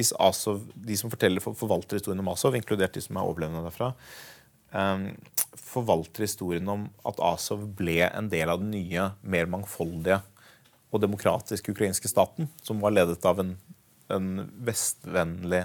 [0.00, 3.92] hvis Asov, De som forteller, forvalter historien om Asov, inkludert de som er overlevende derfra,
[5.70, 10.20] forvalter historien om at Azov ble en del av den nye, mer mangfoldige
[10.90, 13.52] og demokratiske ukrainske staten, som var ledet av en,
[14.10, 14.30] en
[14.66, 15.64] vestvennlig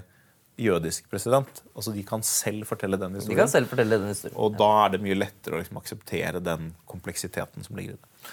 [0.62, 1.50] jødisk president.
[1.76, 3.42] Altså De kan selv fortelle den De historien.
[3.42, 4.38] kan selv fortelle den historien.
[4.40, 8.32] Og da er det mye lettere å liksom akseptere den kompleksiteten som ligger i det.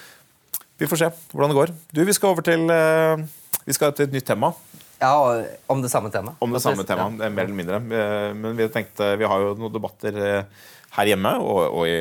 [0.81, 1.73] Vi får se hvordan det går.
[1.93, 3.25] Du, Vi skal over til, eh,
[3.65, 4.53] vi skal til et nytt tema.
[5.03, 6.39] Ja, og Om det samme temaet.
[6.43, 7.79] Om det samme temaet, det er mer eller mindre.
[7.99, 11.97] Eh, Men vi tenkte, vi har jo noen debatter eh, her hjemme og, og i,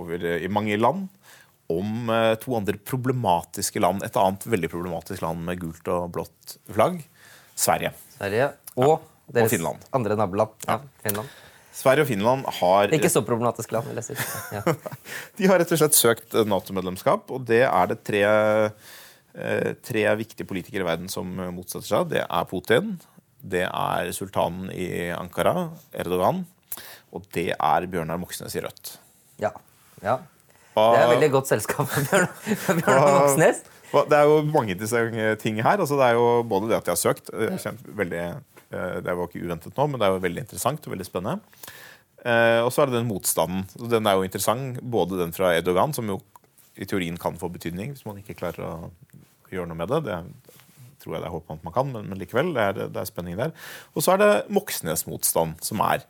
[0.00, 1.08] over i mange land
[1.70, 4.02] om eh, to andre problematiske land.
[4.06, 7.02] Et annet veldig problematisk land med gult og blått flagg.
[7.60, 7.92] Sverige.
[8.16, 8.48] Sverige
[8.80, 8.96] og
[9.30, 9.84] deres Finland.
[9.94, 10.56] andre naboland.
[10.66, 11.28] Ja, Finland.
[11.80, 14.16] Sverige og Finland har Ikke så problematisk land, vil jeg si.
[14.56, 14.62] Ja.
[15.38, 18.96] De har rett og slett søkt Nato-medlemskap, og det er det tre, eh,
[19.32, 22.08] tre viktige politikere i verden som motsetter seg.
[22.10, 22.96] Det er Putin,
[23.40, 26.42] det er sultanen i Ankara, Erdogan,
[27.14, 28.96] og det er Bjørnar Moxnes i Rødt.
[29.42, 29.52] ja.
[30.02, 30.18] ja.
[30.80, 33.58] Det er veldig godt selskap for Bjørn- Bjørnar Moxnes.
[33.90, 35.78] hva- Det er jo mange interessante ting her.
[35.82, 38.20] Altså, det er jo både det at de har søkt eh, kjent veldig,
[38.70, 41.40] eh, Det var ikke uventet nå, men det er jo veldig interessant og veldig spennende.
[42.22, 43.66] Eh, og så er det den motstanden.
[43.74, 46.20] Så Den er jo interessant, både den fra Erdogan, som jo
[46.80, 48.90] i teorien kan få betydning hvis man ikke klarer å
[49.58, 50.00] gjøre noe med det.
[50.06, 50.18] Det
[51.00, 52.52] tror jeg det er håp om at man kan, men, men likevel.
[52.56, 53.54] Det er, det er spenning der.
[53.96, 56.04] Og så er det Moxnes-motstand, som er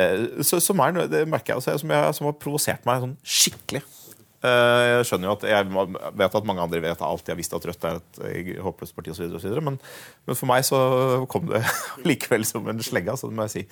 [0.00, 3.82] eh, så, som er det merker jeg, som, jeg, som har provosert meg sånn skikkelig.
[4.46, 5.68] Eh, Jeg skjønner jo at jeg
[6.22, 7.28] vet at mange andre vet alt.
[7.28, 9.44] Jeg visste at Rødt er et eh, håpløst parti osv.
[9.60, 9.76] Men,
[10.28, 10.78] men for meg så
[11.32, 11.60] kom det
[12.08, 13.12] likevel som en slegge.
[13.12, 13.66] Altså, det må jeg si.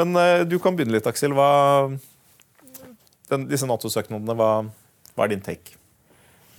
[0.00, 0.16] Men
[0.48, 1.36] du kan begynne litt, Aksel.
[1.36, 1.50] Hva,
[3.30, 4.50] den, disse Nato-søknadene, hva,
[5.12, 5.76] hva er din take?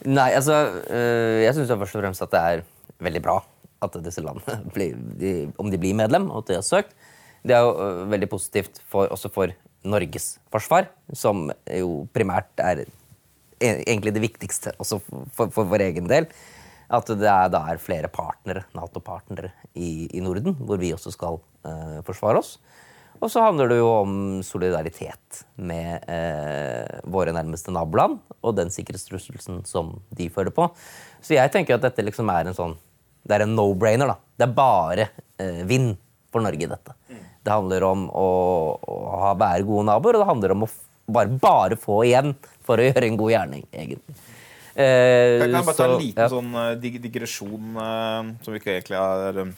[0.10, 0.56] Nei, altså
[0.90, 2.64] øh, Jeg syns først og fremst at det er
[3.02, 3.40] veldig bra
[3.82, 6.96] at disse landene blir, de, om de blir medlem, og at de har søkt.
[7.42, 12.84] Det er jo øh, veldig positivt for, også for Norges forsvar, som jo primært er
[12.86, 15.00] e- egentlig det viktigste også
[15.34, 16.30] for, for vår egen del.
[16.92, 21.40] At det er, da er flere partnere, Nato-partnere i, i Norden, hvor vi også skal
[21.40, 22.58] uh, forsvare oss.
[23.22, 24.14] Og så handler det jo om
[24.46, 30.66] solidaritet med eh, våre nærmeste naboland og den sikkerhetstrusselsen som de føler på.
[31.22, 32.74] Så jeg tenker at dette liksom er en sånn
[33.22, 34.10] Det er en no-brainer.
[34.10, 34.16] da.
[34.38, 35.06] Det er bare
[35.38, 35.92] eh, vinn
[36.34, 36.96] for Norge, dette.
[37.46, 38.28] Det handler om å,
[38.82, 38.96] å
[39.28, 40.70] ha, være gode naboer, og det handler om å
[41.12, 42.34] bare, bare få igjen
[42.66, 44.18] for å gjøre en god gjerning, egentlig.
[44.72, 46.30] Eh, Kan jeg bare ta en liten ja.
[46.32, 49.54] sånn eh, digresjon eh, som vi ikke egentlig har eh,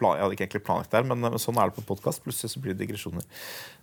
[0.00, 2.24] plan Jeg hadde ikke egentlig planlagt der, men eh, sånn er det på podkast.
[2.24, 3.26] Plutselig så blir det digresjoner.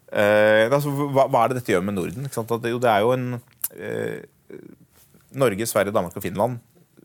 [0.07, 2.29] Uh, altså, hva, hva er det dette gjør med Norden?
[2.31, 4.17] Det, jo, det er jo en uh,
[5.37, 6.53] Norge, Sverige, Danmark og Finland.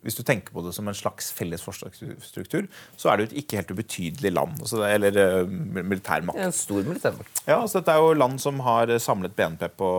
[0.02, 2.62] Hvis du tenker på det som en slags felles forsvarsstruktur,
[2.98, 4.54] så er det jo et ikke helt ubetydelig land.
[4.62, 5.48] Altså, det, eller uh,
[5.82, 6.42] militærmakt.
[6.42, 7.34] En stor militærmakt.
[7.44, 9.90] Ja, altså Dette er jo land som har samlet BNP på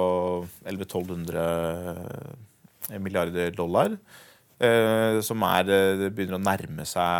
[0.63, 3.89] 1100-1200 milliarder dollar.
[4.63, 5.63] Uh, som er,
[6.07, 7.11] begynner å nærme seg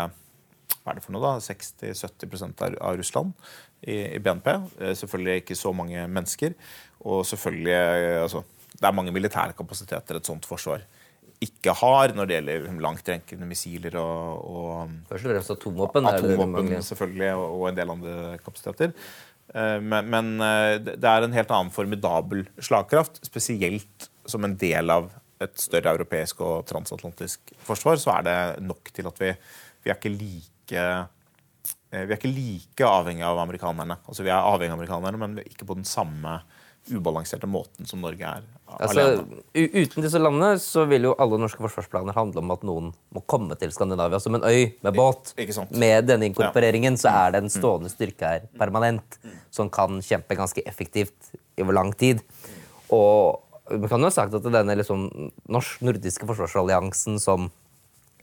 [0.84, 3.32] hva er det for noe da, 60-70% av, Russland
[3.80, 4.50] i, i BNP.
[4.80, 6.52] Eh, selvfølgelig ikke så mange mennesker.
[7.08, 8.44] Og selvfølgelig eh, altså,
[8.74, 10.84] Det er mange militære kapasiteter et sånt forsvar
[11.44, 16.06] ikke har når det gjelder langtrekkende missiler og, og Først og fremst atomvåpen.
[16.08, 18.94] Atomvåpen selvfølgelig, og og en del andre kapasiteter.
[19.54, 20.32] Eh, Men, men
[20.84, 25.10] det er en helt annen formidabel slagkraft, spesielt som en del av
[25.42, 29.32] et større europeisk og transatlantisk forsvar, så er det nok til at vi,
[29.84, 31.04] vi er ikke like eh,
[31.94, 33.98] vi er ikke like avhengig av amerikanerne.
[34.08, 36.40] Altså Vi er avhengig av amerikanerne, men vi er ikke på den samme
[36.90, 38.42] ubalanserte måten som Norge er
[38.74, 39.42] Altså, alene.
[39.54, 43.54] uten disse landene så vil jo alle norske forsvarsplaner handle om at noen må komme
[43.60, 45.30] til Skandinavia som en øy med båt.
[45.38, 45.66] Ikke.
[45.78, 49.18] Med denne inkorporeringen så er det en stående styrke her permanent
[49.54, 52.24] som kan kjempe ganske effektivt over lang tid.
[52.90, 55.06] Og man kan jo ha sagt at denne liksom
[55.46, 57.52] norsk-nordiske forsvarsalliansen som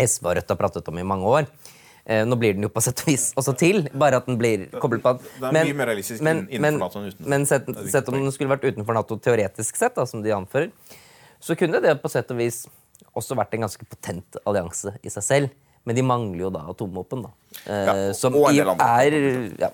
[0.02, 1.48] SV og Rødt har pratet om i mange år
[2.06, 4.68] eh, Nå blir den jo på sett og vis også til, bare at den blir
[4.82, 7.32] koblet på Det er mye mer realistisk men, innenfor men, NATO enn utenfor.
[7.36, 10.72] Men sett, sett om den skulle vært utenfor Nato teoretisk sett, da, som de anfører,
[11.42, 12.64] så kunne det på sett og vis
[13.18, 15.56] også vært en ganske potent allianse i seg selv.
[15.86, 17.32] Men de mangler jo da atomvåpen, da.
[17.66, 19.16] Eh, Ja, som og en i- er
[19.60, 19.70] ja.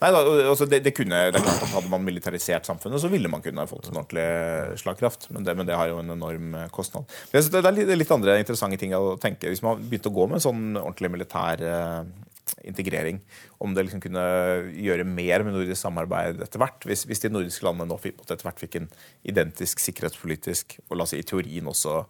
[0.00, 3.66] Nei, da, altså det, det kunne, det Hadde man militarisert samfunnet, så ville man kunne
[3.68, 5.28] fått en ordentlig slagkraft.
[5.30, 7.04] Men det, men det har jo en enorm eh, kostnad.
[7.32, 9.50] Det er litt, andre interessante ting å tenke.
[9.52, 12.00] Hvis man begynte å gå med en sånn ordentlig militær eh,
[12.64, 13.20] integrering,
[13.60, 14.22] om det liksom kunne
[14.72, 16.84] gjøre mer med nordisk samarbeid etter hvert.
[16.86, 18.88] Hvis, hvis de nordiske landene nå etter hvert fikk en
[19.26, 22.04] identisk sikkerhetspolitisk og la oss si i teorien også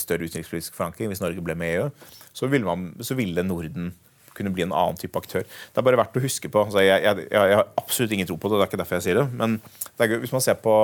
[0.00, 1.90] større utenrikspolitisk forankring, hvis Norge ble med i EU,
[2.32, 3.92] så ville, man, så ville Norden
[4.36, 5.44] kunne bli en annen type aktør.
[5.44, 6.66] Det er bare verdt å huske på.
[6.66, 9.06] Altså, jeg, jeg, jeg har absolutt ingen tro på det, det er ikke derfor jeg
[9.08, 9.26] sier det.
[9.36, 9.58] Men
[10.00, 10.76] det hvis man ser på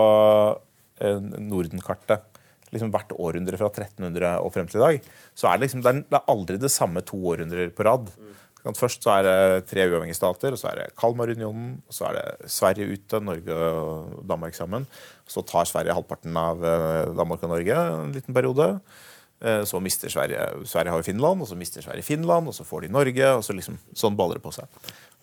[1.01, 2.27] eh, Norden-kartet
[2.75, 6.19] liksom hvert århundre fra 1300 og frem til i dag, så er det, liksom, det
[6.19, 8.11] er aldri det samme to århundrer på rad.
[8.77, 12.19] Først så er det tre uavhengige stater, og så er det Kalmarunionen, og så er
[12.19, 14.87] det Sverige ute, Norge og Danmark sammen.
[15.29, 18.69] Så tar Sverige halvparten av eh, Danmark og Norge en liten periode.
[19.41, 22.67] Eh, så mister Sverige Sverige har jo Finland, og så mister Sverige Finland, og så
[22.67, 23.31] får de Norge.
[23.37, 24.67] og så liksom, Sånn baller det på seg.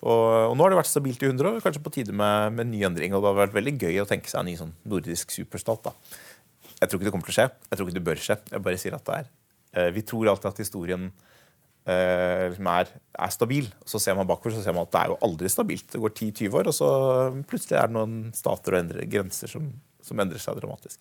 [0.06, 2.70] Og, og, nå har det vært stabilt i 100 år, kanskje på tide med, med
[2.72, 3.14] ny endring.
[3.14, 5.90] Og det har vært veldig gøy å tenke seg en ny sånn nordisk superstat.
[5.90, 5.96] da.
[6.82, 7.50] Jeg tror ikke det kommer til å skje.
[7.70, 8.38] Jeg tror ikke det bør skje.
[8.52, 9.32] Jeg bare sier at det er.
[9.76, 11.10] Eh, vi tror alltid at historien
[11.86, 13.68] liksom er, er, stabil.
[13.86, 15.88] Så ser man bakover så ser man at det er jo aldri stabilt.
[15.92, 16.90] Det går 10-20 år, og så
[17.50, 19.68] plutselig er det noen stater og endre, grenser som,
[20.04, 21.00] som, endrer seg dramatisk.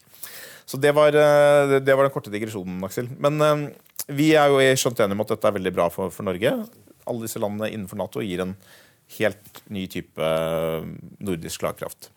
[0.68, 3.08] Så det var, eh, det var den korte digresjonen, Aksel.
[3.16, 3.66] Men eh,
[4.12, 6.52] vi er jo skjønt enige om at dette er veldig bra for, for Norge.
[7.04, 8.56] Alle disse landene innenfor Nato gir en
[9.18, 10.90] helt ny type eh,
[11.24, 12.10] nordisk slagkraft.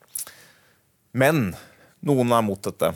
[1.18, 1.54] Men
[2.06, 2.92] noen er mot dette.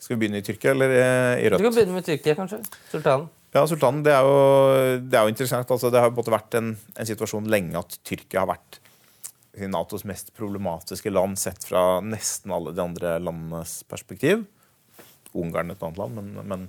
[0.00, 1.60] Skal vi begynne i Tyrkia eller i Rødt?
[1.60, 2.62] Du kan begynne med Tyrkia, kanskje.
[2.88, 3.28] Sultanen.
[3.50, 4.36] Ja, sultanen, det er jo,
[5.02, 5.70] det er jo interessant.
[5.74, 8.78] Altså, det har både vært en, en, situasjon lenge at Tyrkia har vært
[9.66, 14.46] Natos mest problematiske land sett fra nesten alle de andre landenes perspektiv.
[15.34, 16.62] Ungarn et annet land, men, men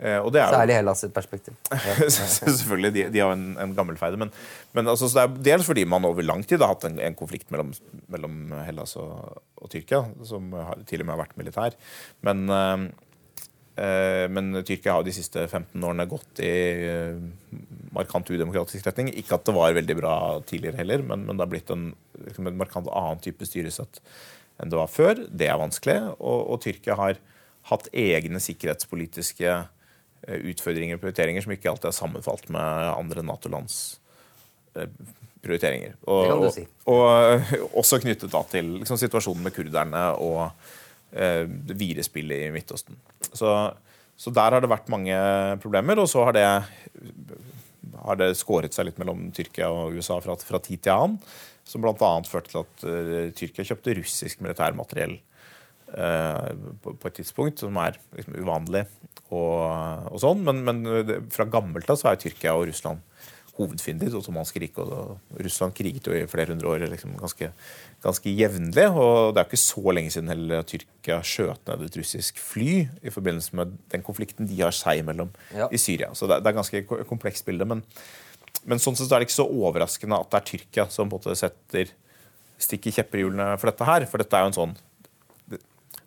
[0.00, 1.54] eh, og det er Særlig Hellas sitt perspektiv.
[2.08, 4.16] Selvfølgelig, de, de, har en, en gammelfeide.
[4.20, 4.32] Men,
[4.72, 7.52] men altså, det er dels fordi man over lang tid har hatt en, en konflikt
[7.52, 7.76] mellom,
[8.12, 11.76] mellom Hellas og, og, Tyrkia, som har, til og med har vært militær.
[12.24, 13.05] Men Eh,
[13.76, 16.52] men Tyrkia har de siste 15 årene gått i
[16.88, 17.18] eh,
[17.92, 19.10] markant udemokratisk retning.
[19.12, 20.14] Ikke at det var veldig bra
[20.48, 21.90] tidligere heller, men, men det har blitt en,
[22.24, 24.00] liksom en, markant annen type styresett
[24.56, 25.20] enn det var før.
[25.28, 25.98] Det er vanskelig.
[26.16, 27.20] Og, og Tyrkia har
[27.68, 33.80] hatt egne sikkerhetspolitiske eh, utfordringer og prioriteringer som ikke alltid er sammenfalt med andre Nato-lands
[35.46, 35.94] prioriteringer.
[36.06, 36.64] Og, det kan du si.
[36.92, 37.04] Og,
[37.60, 40.74] og også knyttet da til liksom, situasjonen med kurderne og eh,
[41.16, 42.98] virespillet i Midtøsten.
[43.30, 43.52] Så,
[44.16, 45.16] så, der har det vært mange
[45.62, 46.46] problemer, og så har det,
[48.02, 51.20] har det skåret seg litt mellom Tyrkia og USA fra, fra tid til annen.
[51.66, 52.10] Som bl.a.
[52.28, 55.16] førte til at uh, Tyrkia kjøpte russisk militærmateriell
[55.96, 56.52] uh,
[56.84, 58.84] på, på, et tidspunkt, som er liksom, uvanlig.
[59.34, 59.64] Og,
[60.12, 63.02] og sånn, Men, men fra gammelt av så er Tyrkia og Russland
[63.56, 64.10] hovedfiender.
[64.10, 67.50] Det ottomanske riket og Russland kriget jo i flere hundre år liksom ganske,
[68.04, 68.86] ganske jevnlig.
[68.92, 72.70] Og det er ikke så lenge siden heller at Tyrkia skjøt ned et russisk fly
[73.02, 75.70] i forbindelse med den konflikten de har seg imellom ja.
[75.70, 76.12] i Syria.
[76.14, 77.68] Så det, det er ganske komplekst bilde.
[77.68, 77.84] Men,
[78.64, 81.24] men, sånn sett er det ikke så overraskende at det er Tyrkia som på en
[81.24, 81.94] måte setter
[82.60, 84.06] stikker kjepper i hjulene for dette her.
[84.10, 84.76] For dette er jo en sånn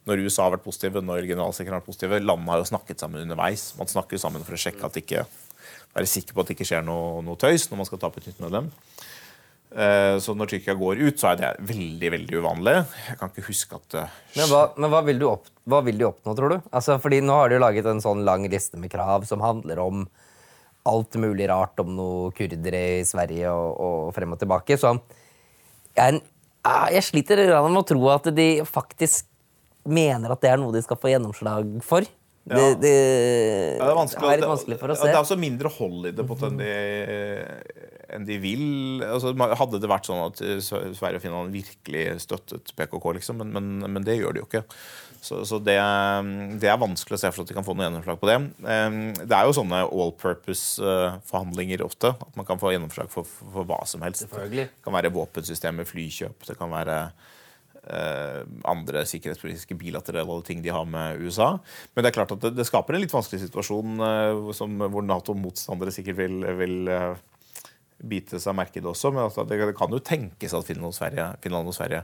[0.10, 2.20] når USA har vært positive, når generalsekretæren har vært positive.
[2.24, 3.68] Landene har jo snakket sammen underveis.
[3.78, 5.26] Man snakker jo sammen for å sjekke at ikke
[5.96, 8.20] være sikker på at det ikke skjer noe, noe tøys når man skal ta opp
[8.22, 8.70] et nytt medlem.
[9.70, 12.76] Eh, så når Tyrkia går ut, så er det veldig veldig uvanlig.
[13.06, 14.06] Jeg kan ikke huske at det
[14.40, 16.58] Men hva, men hva, vil, opp, hva vil, de oppnå, tror du?
[16.74, 19.82] Altså, fordi Nå har de jo laget en sånn lang liste med krav som handler
[19.84, 20.08] om
[20.90, 24.78] alt mulig rart om noe kurdere i Sverige og, og frem og tilbake.
[24.80, 24.96] Så
[25.98, 26.22] jeg,
[26.96, 29.28] jeg sliter med å tro at de faktisk
[29.90, 32.08] mener at det er noe de skal få gjennomslag for.
[32.50, 32.94] Det, det,
[33.78, 35.06] det, er vanskelig, er litt vanskelig for å se.
[35.06, 36.72] Det er også mindre hold i det på enn de,
[38.16, 38.64] enn de vil.
[39.06, 43.86] Altså, hadde det vært sånn at Sverige og Finland virkelig støttet PKK, liksom, men, men,
[43.86, 44.66] men det gjør de jo ikke.
[45.22, 45.76] Så, så det,
[46.64, 48.38] det, er vanskelig å se for at de kan få noe gjennomslag på det.
[48.64, 52.16] Det er jo sånne all purpose-forhandlinger ofte.
[52.16, 54.30] At man kan få gjennomslag for, for, hva som helst.
[54.30, 57.36] Det kan være våpensystemer, flykjøp, det kan være Eh,
[58.70, 61.54] andre sikkerhetspolitiske bilaterale ting de har med USA.
[61.94, 65.06] Men det er klart at det, det skaper en litt vanskelig situasjon eh, som, hvor
[65.06, 67.14] Nato-motstandere sikkert vil, vil eh,
[68.00, 69.14] bite seg merke i det også.
[69.16, 72.04] Men altså, det, det, kan jo tenkes at Finland og, Sverige, Finland og Sverige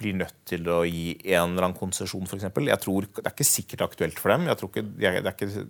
[0.00, 2.48] blir nødt til å gi en eller annen konsesjon, f.eks.
[2.48, 4.48] Det er ikke sikkert aktuelt for dem.
[4.50, 5.66] Jeg tror ikke, det er ikke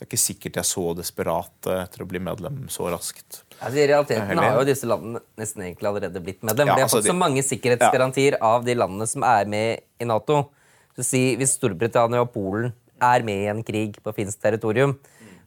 [0.00, 3.42] det er ikke sikkert jeg er så desperat etter å bli medlem så raskt.
[3.58, 6.70] Altså, I realiteten har jo disse landene nesten egentlig allerede blitt medlem.
[6.70, 8.40] Ja, de har altså, fått så mange sikkerhetsgarantier ja.
[8.48, 10.46] av de landene som er med i Nato.
[10.96, 14.96] Så si, Hvis Storbritannia og Polen er med i en krig på finsk territorium,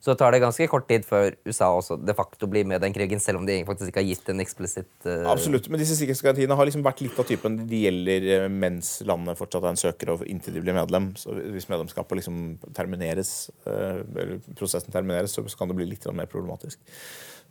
[0.04, 2.96] så tar det ganske kort tid før USA også de facto blir med i den
[2.96, 5.30] krigen, selv om de faktisk ikke har gitt en eksplisitt uh...
[5.32, 9.40] Absolutt, men disse sikkerhetsgarantiene har liksom vært litt av typen de gjelder eh, mens landet
[9.40, 11.14] fortsatt er en søker, og inntil de blir medlem.
[11.20, 12.42] Så hvis medlemskapet liksom
[12.76, 16.82] termineres, uh, eller prosessen termineres, så kan det bli litt mer problematisk.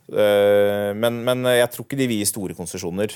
[0.03, 3.13] Men, men, jeg tror ikke de vil gi store konsesjoner.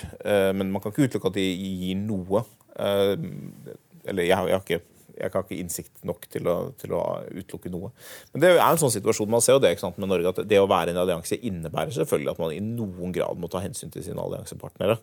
[0.56, 2.46] men man kan ikke utelukke at de gir noe.
[2.80, 4.80] eller jeg, jeg har ikke
[5.18, 7.04] jeg har ikke innsikt nok til å, til å,
[7.34, 7.92] utelukke noe.
[8.34, 10.62] Men det er en sånn situasjon man ser jo det sant, med Norge, at det
[10.62, 14.06] å være en allianse innebærer selvfølgelig at man i noen grad må ta hensyn til
[14.06, 15.00] sine alliansepartnere.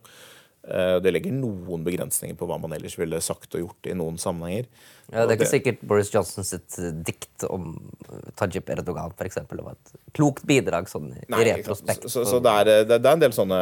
[0.64, 4.16] Eh, det legger noen begrensninger på hva man ellers ville sagt og gjort i noen
[4.20, 4.64] sammenhenger.
[5.10, 7.74] Ja, Det er ikke sikkert Boris Johnson sitt eh, dikt om
[8.08, 12.08] eh, Tajib Erdogan for eksempel, var et klokt bidrag sånn Nei, i retrospekt.
[12.08, 13.58] Så, så det, er, det, er en del sånne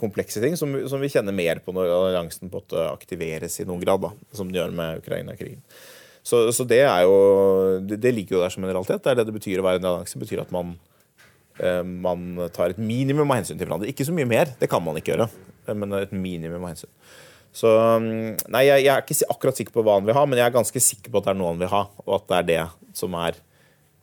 [0.00, 3.84] komplekse ting som, som vi kjenner mer på når alliansen på at aktiveres i noen
[3.86, 5.62] grad, da, som den gjør med Ukraina-krigen.
[6.24, 7.16] Så, så det er jo
[7.84, 9.04] det, det ligger jo der som en realitet.
[9.04, 10.18] Det er det det betyr å være en allianse.
[10.18, 10.74] Betyr at man,
[12.00, 13.92] man tar et minimum av hensyn til hverandre.
[13.92, 15.28] Ikke så mye mer, det kan man ikke gjøre,
[15.72, 16.92] men et minimum av hensyn.
[17.54, 20.40] Så mm, Nei, jeg, jeg er ikke akkurat sikker på hva han vil ha, men
[20.40, 22.38] jeg er ganske sikker på at det er noe han vil ha, og at det
[22.38, 22.62] er det
[22.98, 23.38] som er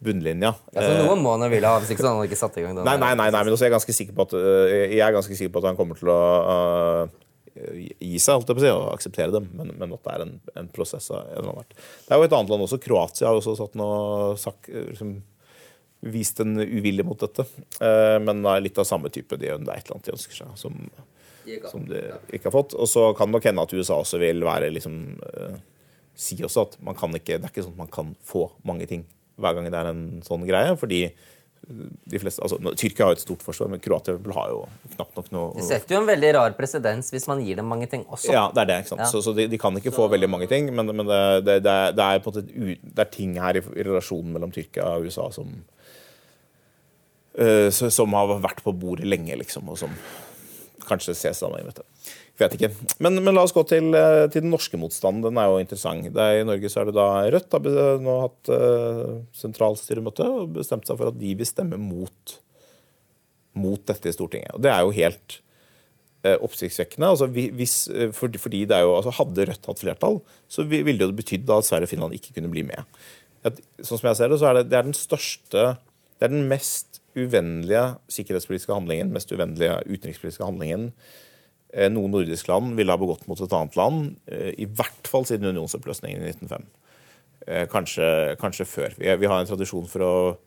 [0.02, 0.54] bunnlinja.
[0.74, 2.64] Ja, så noen må han ville ha, hvis ikke så hadde han ikke satt i
[2.64, 2.88] gang den.
[2.88, 5.14] Nei, nei, nei, nei, men også er jeg ganske sikker på at øh, Jeg er
[5.14, 7.20] ganske sikker på at han kommer til å uh,
[7.54, 9.52] gi seg, holdt jeg på å si, og akseptere dem.
[9.60, 11.76] Men, men at det er en, en prosess av en eller annen art.
[11.76, 12.82] Det er jo et annet land også.
[12.82, 15.14] Kroatia har også satt noe sak, liksom,
[16.16, 17.46] vist en uvilje mot dette.
[17.78, 19.38] Uh, men er litt av samme type.
[19.38, 20.82] De, det er et eller annet de ønsker seg, som,
[21.72, 22.76] som de ikke har fått.
[22.78, 25.60] Og så kan det nok hende at USA også vil være liksom øh,
[26.22, 28.86] Si også at man kan ikke, det er ikke sånn at man kan få mange
[28.86, 29.06] ting
[29.42, 30.76] hver gang det er en sånn greie.
[30.78, 31.06] fordi
[32.12, 34.62] de fleste, altså, Tyrkia har jo et stort forsvar, men Kroatia har jo
[34.96, 37.88] knapt nok noe Det setter jo en veldig rar presedens hvis man gir dem mange
[37.92, 38.32] ting også.
[38.34, 38.78] ja, det er det.
[38.84, 39.04] ikke sant?
[39.06, 39.10] Ja.
[39.12, 41.76] Så, så de, de kan ikke få veldig mange ting, men, men det, det, det,
[41.76, 44.90] er, det er på en måte det er ting her i, i relasjonen mellom Tyrkia
[44.98, 45.54] og USA som
[47.38, 49.94] eh, som har vært på bordet lenge, liksom, og som
[50.88, 51.68] kanskje ses sammen.
[51.68, 52.16] Vet, jeg.
[52.42, 52.70] vet ikke.
[53.04, 55.24] Men, men la oss gå til, eh, til den norske motstanden.
[55.26, 56.10] Den er jo interessant.
[56.12, 60.90] Er, I Norge så er det da Rødt har nå hatt uh, sentralstyremøte og bestemt
[60.90, 62.36] seg for at de vil stemme mot,
[63.58, 64.54] mot dette i Stortinget.
[64.58, 65.40] Og det er jo helt
[66.28, 67.14] uh, oppsiktsvekkende.
[67.14, 70.98] Altså, hvis, uh, fordi, fordi det er jo, altså, hadde Rødt hatt flertall, så ville
[70.98, 73.02] det jo betydd at Sverige og Finland ikke kunne bli med.
[73.48, 76.30] At, sånn som jeg ser det, så er det, det er den største Det er
[76.30, 80.92] den mest uvennlige sikkerhetspolitiske handlingen, mest uvennlige utenrikspolitiske handlingen
[81.72, 85.26] noe noen nordisk land ville ha begått mot et annet land, eh, i hvert fall
[85.28, 86.66] siden unionsoppløsningen i 1905.
[87.48, 88.96] Eh, Kanskje, kanskje før.
[88.98, 90.38] Vi, har en tradisjon for å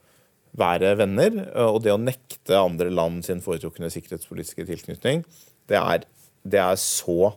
[0.54, 5.24] være venner, eh, og det å nekte andre land sin foretrukne sikkerhetspolitiske tilknytning,
[5.66, 6.04] det er,
[6.44, 7.34] det er så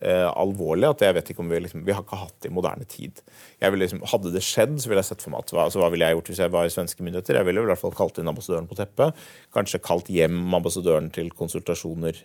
[0.00, 2.54] eh, alvorlig at jeg vet ikke om vi liksom, vi har ikke hatt det i
[2.54, 3.22] moderne tid.
[3.60, 6.18] Liksom, hadde det skjedd, så ville jeg sett for meg at altså, hva ville jeg
[6.18, 7.40] gjort hvis jeg var i svenske myndigheter?
[7.40, 9.24] Jeg ville i hvert fall kalt inn ambassadøren på teppet.
[9.54, 12.22] Kanskje kalt hjem ambassadøren til konsultasjoner.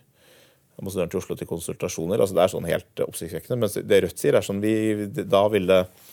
[0.80, 2.20] Ambassadøren til Oslo til konsultasjoner.
[2.20, 3.60] altså Det er sånn helt oppsiktsvekkende.
[3.60, 4.74] Men det Rødt sier, er sånn vi,
[5.22, 6.08] da ville det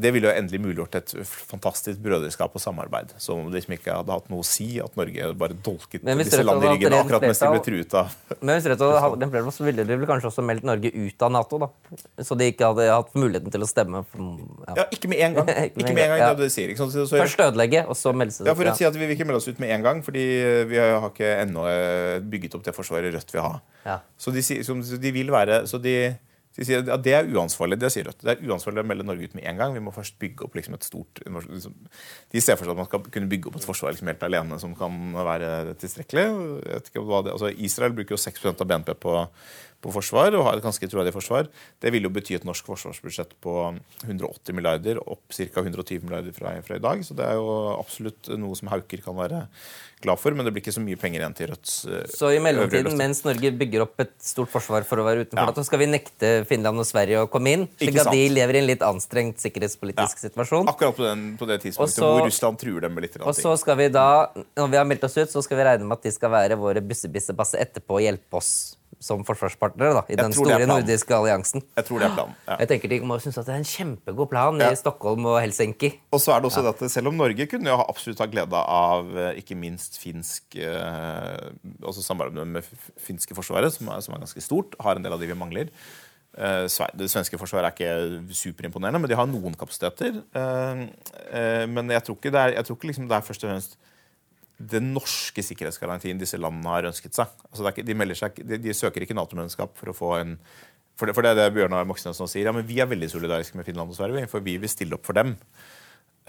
[0.00, 3.14] ville jo endelig muliggjort et fantastisk brødreskap og samarbeid.
[3.22, 6.42] Som om det liksom ikke hadde hatt noe å si at Norge bare dolket disse
[6.42, 9.54] landene i ryggen akkurat mens de ble truet av Men hvis Rødt hadde den flertall,
[9.54, 11.70] så ville de vel kanskje også meldt Norge ut av Nato, da.
[12.26, 14.04] Så de ikke hadde hatt muligheten til å stemme.
[14.14, 14.76] Ja.
[14.82, 15.52] Ja, ikke med en gang.
[15.74, 16.28] Ikke med en gang, ja.
[16.30, 16.70] det er det de sier.
[16.72, 16.94] Ikke sant?
[16.94, 18.74] Så, så, Først ødelegge, og så melde seg ja, for ja.
[18.74, 20.24] å si at Vi vil ikke melde oss ut med en gang, fordi
[20.70, 23.58] vi har ikke ennå eh, bygget opp det forsvaret Rødt vil ha.
[23.84, 23.98] Ja.
[24.18, 25.94] Så de, så de vil være så de,
[26.54, 27.80] de sier at Det er uansvarlig.
[27.82, 28.20] Det sier Rødt.
[28.22, 29.74] Det er uansvarlig å melde Norge ut med en gang.
[29.74, 31.74] Vi må først bygge opp liksom et stort liksom,
[32.30, 34.58] De ser for seg at man skal kunne bygge opp et forsvar liksom helt alene
[34.62, 36.26] som kan være tilstrekkelig.
[36.78, 39.16] Altså Israel bruker jo 6% av BNP på,
[39.84, 41.48] på forsvar og har et ganske troverdig forsvar.
[41.82, 43.54] Det vil jo bety et norsk forsvarsbudsjett på
[44.06, 45.60] 180 milliarder, opp ca.
[45.64, 47.04] 120 milliarder fra, fra i dag.
[47.04, 49.44] Så det er jo absolutt noe som Hauker kan være
[50.04, 52.40] glad for, men det blir ikke så mye penger igjen til Rødts eh, Så i
[52.42, 55.54] mellomtiden, mens Norge bygger opp et stort forsvar for å være utenfor Ja.
[55.56, 58.62] så skal vi nekte Finland og Sverige å komme inn, slik at de lever i
[58.62, 60.68] en litt anstrengt sikkerhetspolitisk situasjon.
[60.68, 63.16] Akkurat på, den, på det tidspunktet Og så- hvor Russland truer dem med litt.
[63.22, 65.88] Og så skal vi da, når vi har meldt oss ut, så skal vi regne
[65.88, 70.16] med at de skal være våre bussebissebasse etterpå og hjelpe oss som forsvarspartnere da, i
[70.18, 71.62] den det er store nordiske alliansen.
[71.76, 72.36] Jeg tror det er planen.
[72.48, 72.56] Ja.
[72.60, 74.70] Jeg tenker De må synes at det er en kjempegod plan Ja.
[74.72, 75.90] i Stockholm og Helsinki.
[76.12, 79.10] Og så er det også dette, Selv om Norge kunne jo absolutt ha glede av
[79.16, 81.50] eh, ikke minst finsk eh,
[81.82, 82.64] også samarbeidet med
[83.00, 85.70] finske forsvaret, som er, som er ganske stort, har en del av de vi mangler.
[86.36, 86.66] Eh,
[86.98, 90.22] det svenske forsvaret er ikke superimponerende, men de har noen kapasiteter.
[90.34, 93.50] Eh, men jeg tror ikke det er, jeg tror ikke liksom det er først og
[93.52, 93.76] fremst
[94.58, 97.32] den norske sikkerhetsgarantien disse landene har ønsket seg.
[97.50, 100.38] Altså det ikke, de, seg, de, de søker ikke Nato-medlemskap for å få en
[100.94, 102.46] for det, for det er det Bjørnar Moxnes nå sier.
[102.46, 105.08] Ja, men Vi er veldig solidariske med Finland og Sverige, for vi vil stille opp
[105.08, 105.32] for dem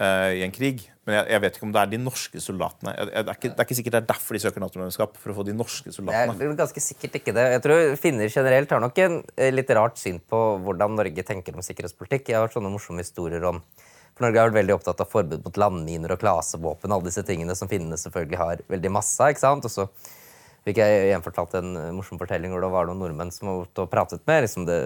[0.00, 0.82] uh, i en krig.
[1.06, 2.94] Men jeg, jeg vet ikke om det er de norske soldatene.
[2.96, 5.20] Jeg, jeg, det, er ikke, det er ikke sikkert det er derfor de søker Nato-medlemskap.
[5.22, 6.50] For å få de norske Det er soldatene.
[6.58, 7.46] ganske sikkert ikke det.
[7.54, 11.54] Jeg tror Finner generelt har nok en eh, litt rart syn på hvordan Norge tenker
[11.54, 12.32] om sikkerhetspolitikk.
[12.32, 13.62] Jeg har hørt sånne morsomme historier om
[14.16, 16.92] for Norge har vært veldig opptatt av forbud mot landminer og klasevåpen.
[16.92, 19.68] alle disse tingene som finnene selvfølgelig har veldig masse ikke sant?
[19.68, 19.84] Og så
[20.66, 23.92] fikk jeg gjenfortalt en morsom fortelling hvor det var noen nordmenn som var ute og
[23.92, 24.80] pratet med liksom det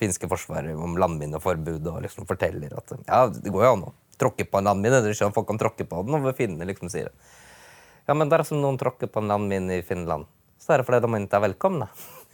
[0.00, 4.46] finske forsvaret om landmineforbud og liksom forteller at ja, det går jo an å tråkke
[4.46, 5.02] på en landmine.
[5.02, 7.34] Dere skjønner folk kan tråkke på den, og finnene liksom sier det.
[8.06, 10.30] Ja, men dersom noen tråkker på en landmine i Finland,
[10.62, 11.90] så er det fordi de ikke er velkomne.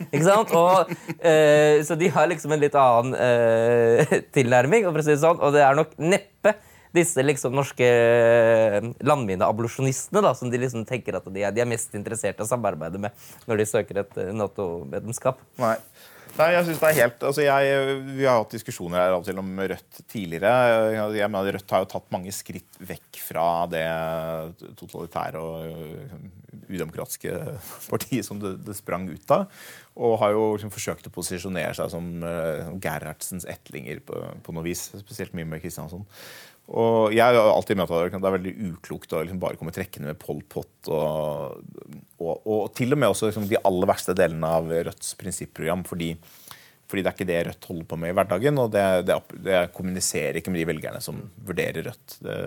[0.07, 0.55] Ikke sant?
[0.57, 4.89] Og, eh, så de har liksom en litt annen eh, tilnærming.
[4.89, 6.55] Og, det sånn, og det er nok neppe
[6.95, 11.69] disse liksom norske eh, landmineablusjonistene da, som de liksom tenker at de er, de er
[11.69, 15.43] mest interessert i å samarbeide med når de søker et eh, Nato-medlemskap.
[15.61, 15.77] Nei.
[16.39, 19.27] Nei, jeg synes det er helt, altså jeg, Vi har hatt diskusjoner her av og
[19.27, 20.53] til om Rødt tidligere.
[21.17, 23.87] Jeg mener Rødt har jo tatt mange skritt vekk fra det
[24.79, 27.33] totalitære og udemokratiske
[27.89, 29.49] partiet som det, det sprang ut av.
[29.99, 34.67] Og har jo liksom forsøkt å posisjonere seg som uh, Gerhardsens etlinger på, på noe
[34.67, 34.85] vis.
[35.03, 36.07] Spesielt mye med Kristiansson.
[36.69, 40.11] Og jeg har alltid ment at det er veldig uklokt å liksom bare komme trekkende
[40.11, 40.91] med Pol Pot.
[40.93, 41.63] Og,
[42.21, 45.87] og, og, til og med også liksom de aller verste delene av Rødts prinsipprogram.
[45.89, 46.11] Fordi,
[46.89, 48.61] fordi, det er ikke det Rødt holder på med i hverdagen.
[48.63, 52.17] Og det, det, det kommuniserer ikke med de velgerne som vurderer Rødt.
[52.25, 52.39] Det,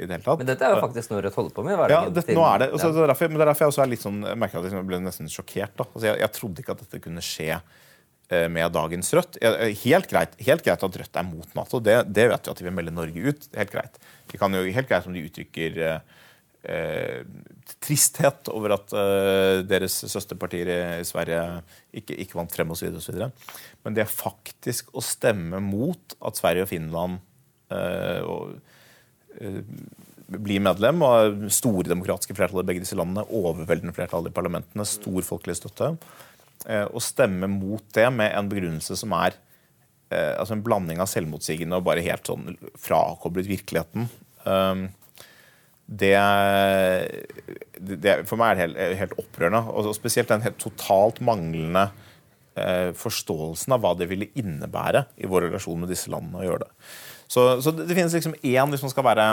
[0.00, 0.42] i det hele tatt.
[0.42, 2.10] Men dette er jo faktisk noe Rødt holder på med i hverdagen.
[2.10, 2.70] Ja, det, nå er det.
[2.74, 2.98] Også, ja.
[2.98, 4.76] det er derfor, men det er derfor jeg også er litt sånn, jeg merker at
[4.76, 5.78] jeg ble nesten sjokkert.
[5.78, 5.88] da.
[5.90, 7.62] Altså, jeg, jeg trodde ikke at dette kunne skje
[8.32, 9.36] Eh, med dagens Rødt.
[9.84, 11.80] Helt greit, helt greit at Rødt er mot Nato.
[11.80, 13.48] Det, det, vet vi at de vil melde Norge ut.
[13.52, 13.98] Helt greit.
[14.30, 15.80] Det kan jo helt greit om de uttrykker
[16.68, 17.22] eh,
[17.84, 21.42] tristhet over at eh, deres søsterpartier i Sverige
[21.94, 22.98] ikke, ikke vant frem osv.
[23.84, 27.20] Men det er faktisk å stemme mot at Sverige og Finland
[27.72, 28.56] eh, og,
[29.40, 29.62] eh,
[30.34, 35.26] blir medlem, og store demokratiske flertall i begge disse landene, overveldende flertall i parlamentene, stor
[35.26, 35.94] folkelig støtte
[36.64, 39.34] Eh, å stemme mot det med en begrunnelse som er
[40.08, 44.08] eh, altså en blanding av selvmotsigende og bare helt sånn frakoblet virkeligheten.
[44.48, 44.86] Um,
[45.84, 46.14] det,
[47.76, 49.60] det, For meg er det helt, helt opprørende.
[49.72, 51.88] Og spesielt den helt totalt manglende
[52.56, 56.64] eh, forståelsen av hva det ville innebære i vår relasjon med disse landene å gjøre
[56.64, 56.70] det.
[57.26, 59.28] Så, så det, det, finnes liksom én hvis man skal være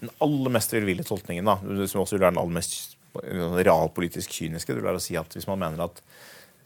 [0.00, 4.72] den aller mest velvillige tolkningen, da, som også vil være den aller mest realpolitisk kyniske.
[4.72, 6.02] Det vil være å si at Hvis man mener at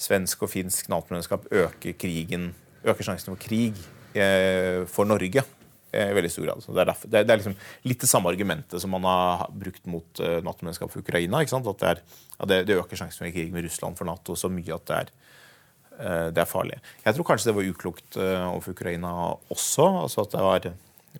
[0.00, 2.52] svensk og finsk Nato-medlemskap øker, krigen,
[2.86, 3.76] øker sjansen for krig
[4.16, 5.44] eh, for Norge
[5.92, 6.64] i veldig stor grad.
[6.66, 9.46] Det er, derfor, det, er, det, er, liksom litt det samme argumentet som man har
[9.56, 11.40] brukt mot uh, Nato-medlemskap for Ukraina.
[11.40, 12.02] At det, er,
[12.36, 15.14] at det, øker sjansen for krig med Russland for Nato så mye at det er,
[16.00, 16.80] uh, det er farlig.
[17.06, 19.14] Jeg tror kanskje det var uklokt uh, overfor Ukraina
[19.54, 19.88] også.
[20.04, 20.68] altså at det var,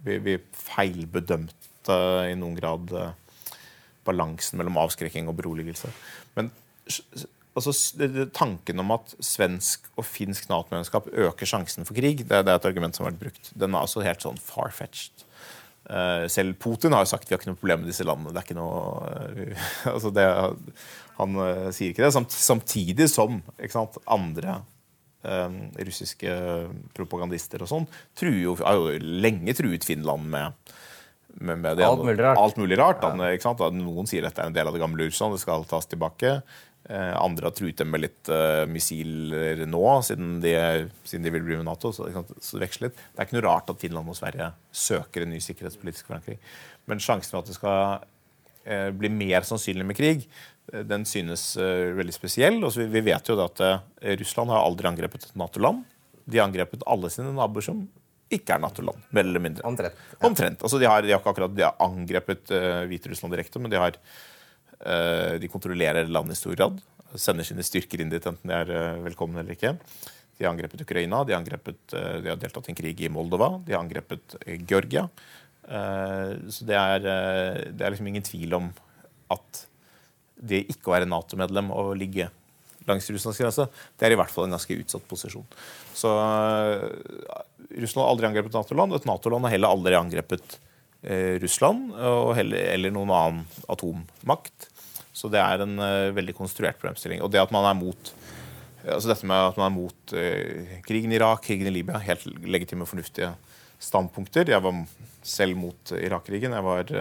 [0.04, 1.96] Vi, vi feilbedømte
[2.28, 2.92] i noen grad
[4.04, 5.88] balansen mellom avskrekking og beroligelse.
[6.36, 6.52] Men
[7.58, 12.60] altså, Tanken om at svensk og finsk Nato-medlemskap øker sjansen for krig, det, det, er
[12.60, 13.50] et argument som har vært brukt.
[13.58, 15.24] Den er altså helt sånn far-fetched.
[15.88, 18.34] Uh, selv Putin har jo sagt vi har ikke noe problem med disse landene.
[18.34, 20.26] det er ikke noe, uh, altså det,
[21.16, 22.12] Han uh, sier ikke det.
[22.16, 23.40] Samt, samtidig som
[23.72, 24.62] sant, andre
[25.82, 26.30] russiske
[26.94, 30.70] propagandister og sånn har jo lenge truet Finland med
[31.40, 32.38] med, med alt mulig rart.
[32.38, 33.70] Alt mulig rart ja.
[33.74, 36.38] Noen sier dette er en del av det gamle Russland, det skal tas tilbake.
[36.88, 40.54] Eh, andre har truet dem med litt uh, missiler nå, siden de,
[41.04, 41.90] siden de, vil bli med Nato.
[41.92, 42.06] Så,
[42.40, 42.78] så litt.
[42.80, 46.40] Det er ikke noe rart at Finland og Sverige søker en ny sikkerhetspolitisk forankring.
[46.88, 50.24] Men sjansen for at det skal uh, bli mer sannsynlig med krig,
[50.72, 52.56] uh, den synes veldig spesiell.
[52.64, 53.60] Og vi, vi, vet jo at
[54.22, 55.84] Russland har aldri angrepet et Nato-land.
[56.24, 57.84] De har angrepet alle sine naboer som
[58.32, 59.68] ikke er Nato-land, mer eller mindre.
[59.68, 60.00] Omtrent.
[60.14, 60.22] Ja.
[60.28, 60.64] Omtrent.
[60.64, 62.56] Altså, de, har, de har ikke akkurat de har angrepet
[62.88, 64.37] Hviterussland direkte, men de har Eh,
[64.78, 66.78] de kontrollerer landet i stor grad.
[67.16, 69.74] Sender sine styrker inn dit, enten de er eh, velkomne eller ikke.
[70.38, 73.10] De har angrepet Ukraina, de har, angrepet, eh, de har deltatt i en krig i
[73.12, 74.36] Moldova, de har angrepet
[74.68, 75.08] Georgia.
[75.68, 78.70] Så det er, det er liksom ingen tvil om
[79.34, 79.58] at
[80.40, 82.30] det ikke å være Nato-medlem og ligge
[82.88, 83.66] langs Russlands grense,
[84.00, 85.44] det er i hvert fall en ganske utsatt posisjon.
[85.92, 86.08] Så
[87.68, 88.96] Russland har aldri angrepet Nato-land.
[88.96, 90.67] Et Nato-land har heller aldri angrepet Eh,
[91.02, 91.92] Russland
[92.34, 94.66] heller, eller noen annen atommakt.
[95.14, 97.22] Så det er en uh, veldig konstruert problemstilling.
[97.22, 98.12] Og det at man er mot
[98.88, 100.12] altså dette med at man er mot
[100.86, 103.32] krigen i Irak, krigen i Libya, helt legitime og fornuftige
[103.82, 104.48] standpunkter.
[104.48, 104.78] Jeg var
[105.26, 106.54] selv mot Irak-krigen.
[106.56, 106.92] Jeg var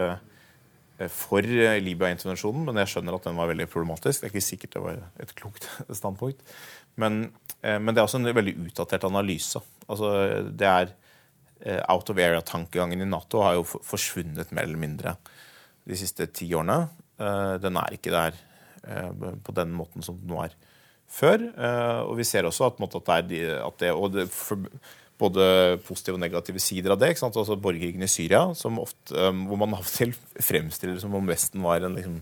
[1.13, 4.19] for Libya-intervensjonen, men jeg skjønner at den var veldig problematisk.
[4.19, 5.69] Det er ikke sikkert det var et klokt
[6.01, 6.41] standpunkt.
[6.99, 7.27] Men,
[7.61, 9.61] men det er også en veldig utdatert analyse.
[9.87, 10.11] Altså,
[10.49, 11.06] det er Eh,
[11.89, 15.15] out of area-tankegangen i Nato har jo forsvunnet mer eller mindre
[15.87, 16.85] de siste ti årene.
[17.17, 18.37] Eh, den er ikke der
[18.85, 20.53] eh, på den måten som den var
[21.07, 21.39] før.
[22.03, 24.25] Og vi ser også at, at det er at det, og det,
[25.17, 25.45] både
[25.87, 27.13] positive og negative sider av det.
[27.23, 31.79] Altså Borgerkrigen i Syria, ofte, hvor man av og til fremstiller som om Vesten var
[31.79, 32.19] en, liksom,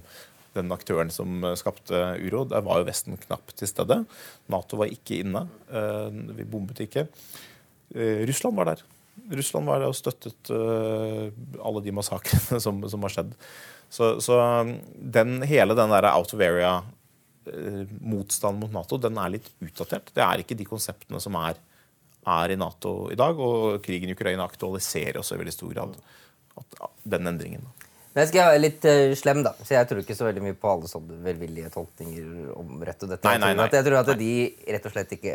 [0.53, 2.45] den aktøren som skapte uro.
[2.45, 4.03] Der var jo Vesten knapt til stede.
[4.53, 5.47] Nato var ikke inne.
[6.37, 7.07] Vi bombet ikke.
[8.29, 8.85] Russland var der.
[9.31, 11.29] Russland var der og støttet uh,
[11.63, 13.31] alle de massakrene som, som, har skjedd.
[13.89, 16.75] Så, så um, den, hele den der out of area
[17.47, 18.35] eh, mot
[18.73, 20.11] Nato den er litt utdatert.
[20.13, 21.59] Det er ikke de konseptene som er,
[22.25, 23.39] er i Nato i dag.
[23.39, 25.97] Og krigen i Ukraina aktualiserer også i veldig stor grad
[27.03, 27.65] den endringen.
[28.15, 29.51] Men jeg skal være litt uh, slem, da.
[29.59, 33.11] Så jeg tror ikke så veldig mye på alle sånne velvillige tolkninger om rett og
[33.11, 33.27] dette.
[33.27, 33.67] Nei, nei, nei.
[33.73, 34.31] Jeg tror at, de
[34.71, 35.33] rett og slett ikke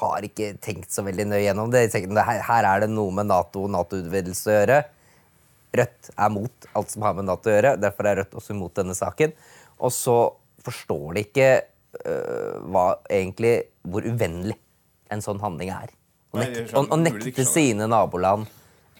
[0.00, 1.86] har ikke tenkt så veldig nøye gjennom det.
[1.92, 4.82] Her, her er det noe med Nato og Nato-utvidelse å gjøre.
[5.78, 7.74] Rødt er mot alt som har med Nato å gjøre.
[7.82, 9.34] Derfor er Rødt også imot denne saken.
[9.78, 10.18] Og så
[10.66, 14.58] forstår de ikke øh, hva, egentlig, hvor uvennlig
[15.12, 15.92] en sånn handling er.
[16.28, 18.48] Å nekte, nekte sine naboland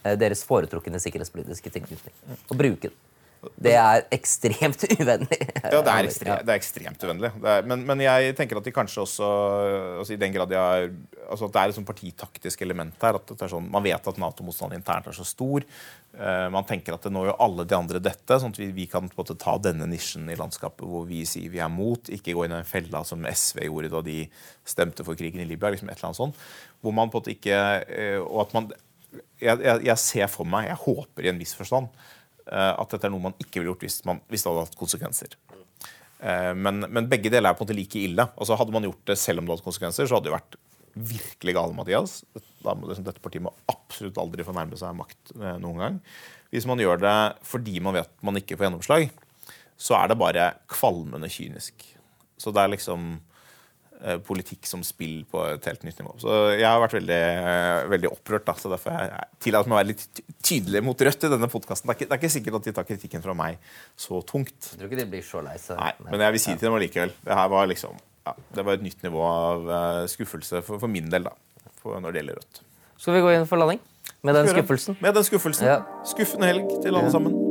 [0.08, 2.14] Eh, deres foretrukne sikkerhetspolitiske tilknytning.
[2.48, 2.96] Og bruke den.
[3.38, 5.38] Det er ekstremt uvennlig.
[5.62, 7.30] Ja, det er, ekstremt, det er ekstremt uvennlig.
[7.38, 9.28] Er, men, men, jeg tenker at de kanskje også
[10.00, 10.88] altså i den grad de har,
[11.28, 13.20] altså at Det er et sånn partitaktisk element her.
[13.20, 15.66] at sånn, Man vet at Nato-motstanden internt er så stor.
[16.18, 18.88] Uh, man tenker at det når jo alle de andre dette, sånn at vi, vi
[18.90, 22.10] kan på en måte ta denne nisjen i landskapet hvor vi sier vi er mot,
[22.10, 24.18] ikke gå inn i den fella som SV gjorde da de
[24.66, 25.70] stemte for krigen i Libya.
[25.70, 26.44] liksom et eller annet sånt,
[26.82, 28.70] hvor man på en måte ikke, uh, og at man
[29.40, 31.88] jeg, jeg, jeg, ser for meg, jeg håper i en viss forstand,
[32.52, 35.36] at dette er noe man ikke ville gjort hvis, man, hvis det hadde hatt konsekvenser.
[36.18, 38.26] Uh, men, men, begge deler er på en måte like ille.
[38.34, 40.58] Altså Hadde man gjort det selv om det hadde konsekvenser, så hadde det vært
[40.98, 42.16] virkelig gale, Mathias.
[42.34, 46.02] Liksom, dette partiet må absolutt aldri få nærme seg makt uh, noen gang.
[46.54, 49.10] Hvis man gjør det fordi man vet man ikke får gjennomslag,
[49.78, 51.84] så er det bare kvalmende kynisk.
[52.38, 53.27] Så det er liksom Eh,
[54.26, 56.14] politikk som spill på et helt nytt nivå.
[56.22, 58.44] Så jeg har vært veldig, eh, veldig opprørt.
[58.46, 61.90] Da, så Derfor jeg tillater meg å være litt tydelig mot Rødt i denne podkasten.
[61.90, 63.58] Det, det, er ikke sikkert at de tar kritikken fra meg
[63.98, 64.70] så tungt.
[64.70, 65.80] Jeg tror ikke de blir så lei seg.
[65.80, 67.16] Nei, men jeg vil si til dem allikevel.
[67.26, 70.90] Det her var liksom ja, det var et nytt nivå av uh, skuffelse for, for,
[70.92, 71.32] min del da,
[71.80, 72.64] for, når det gjelder Rødt.
[72.98, 73.80] Skal vi gå inn for landing?
[74.26, 74.98] Med den skuffelsen?
[75.00, 75.70] Med den skuffelsen.
[75.70, 75.82] Ja.
[76.06, 77.14] Skuffende helg til alle ja.
[77.14, 77.47] sammen.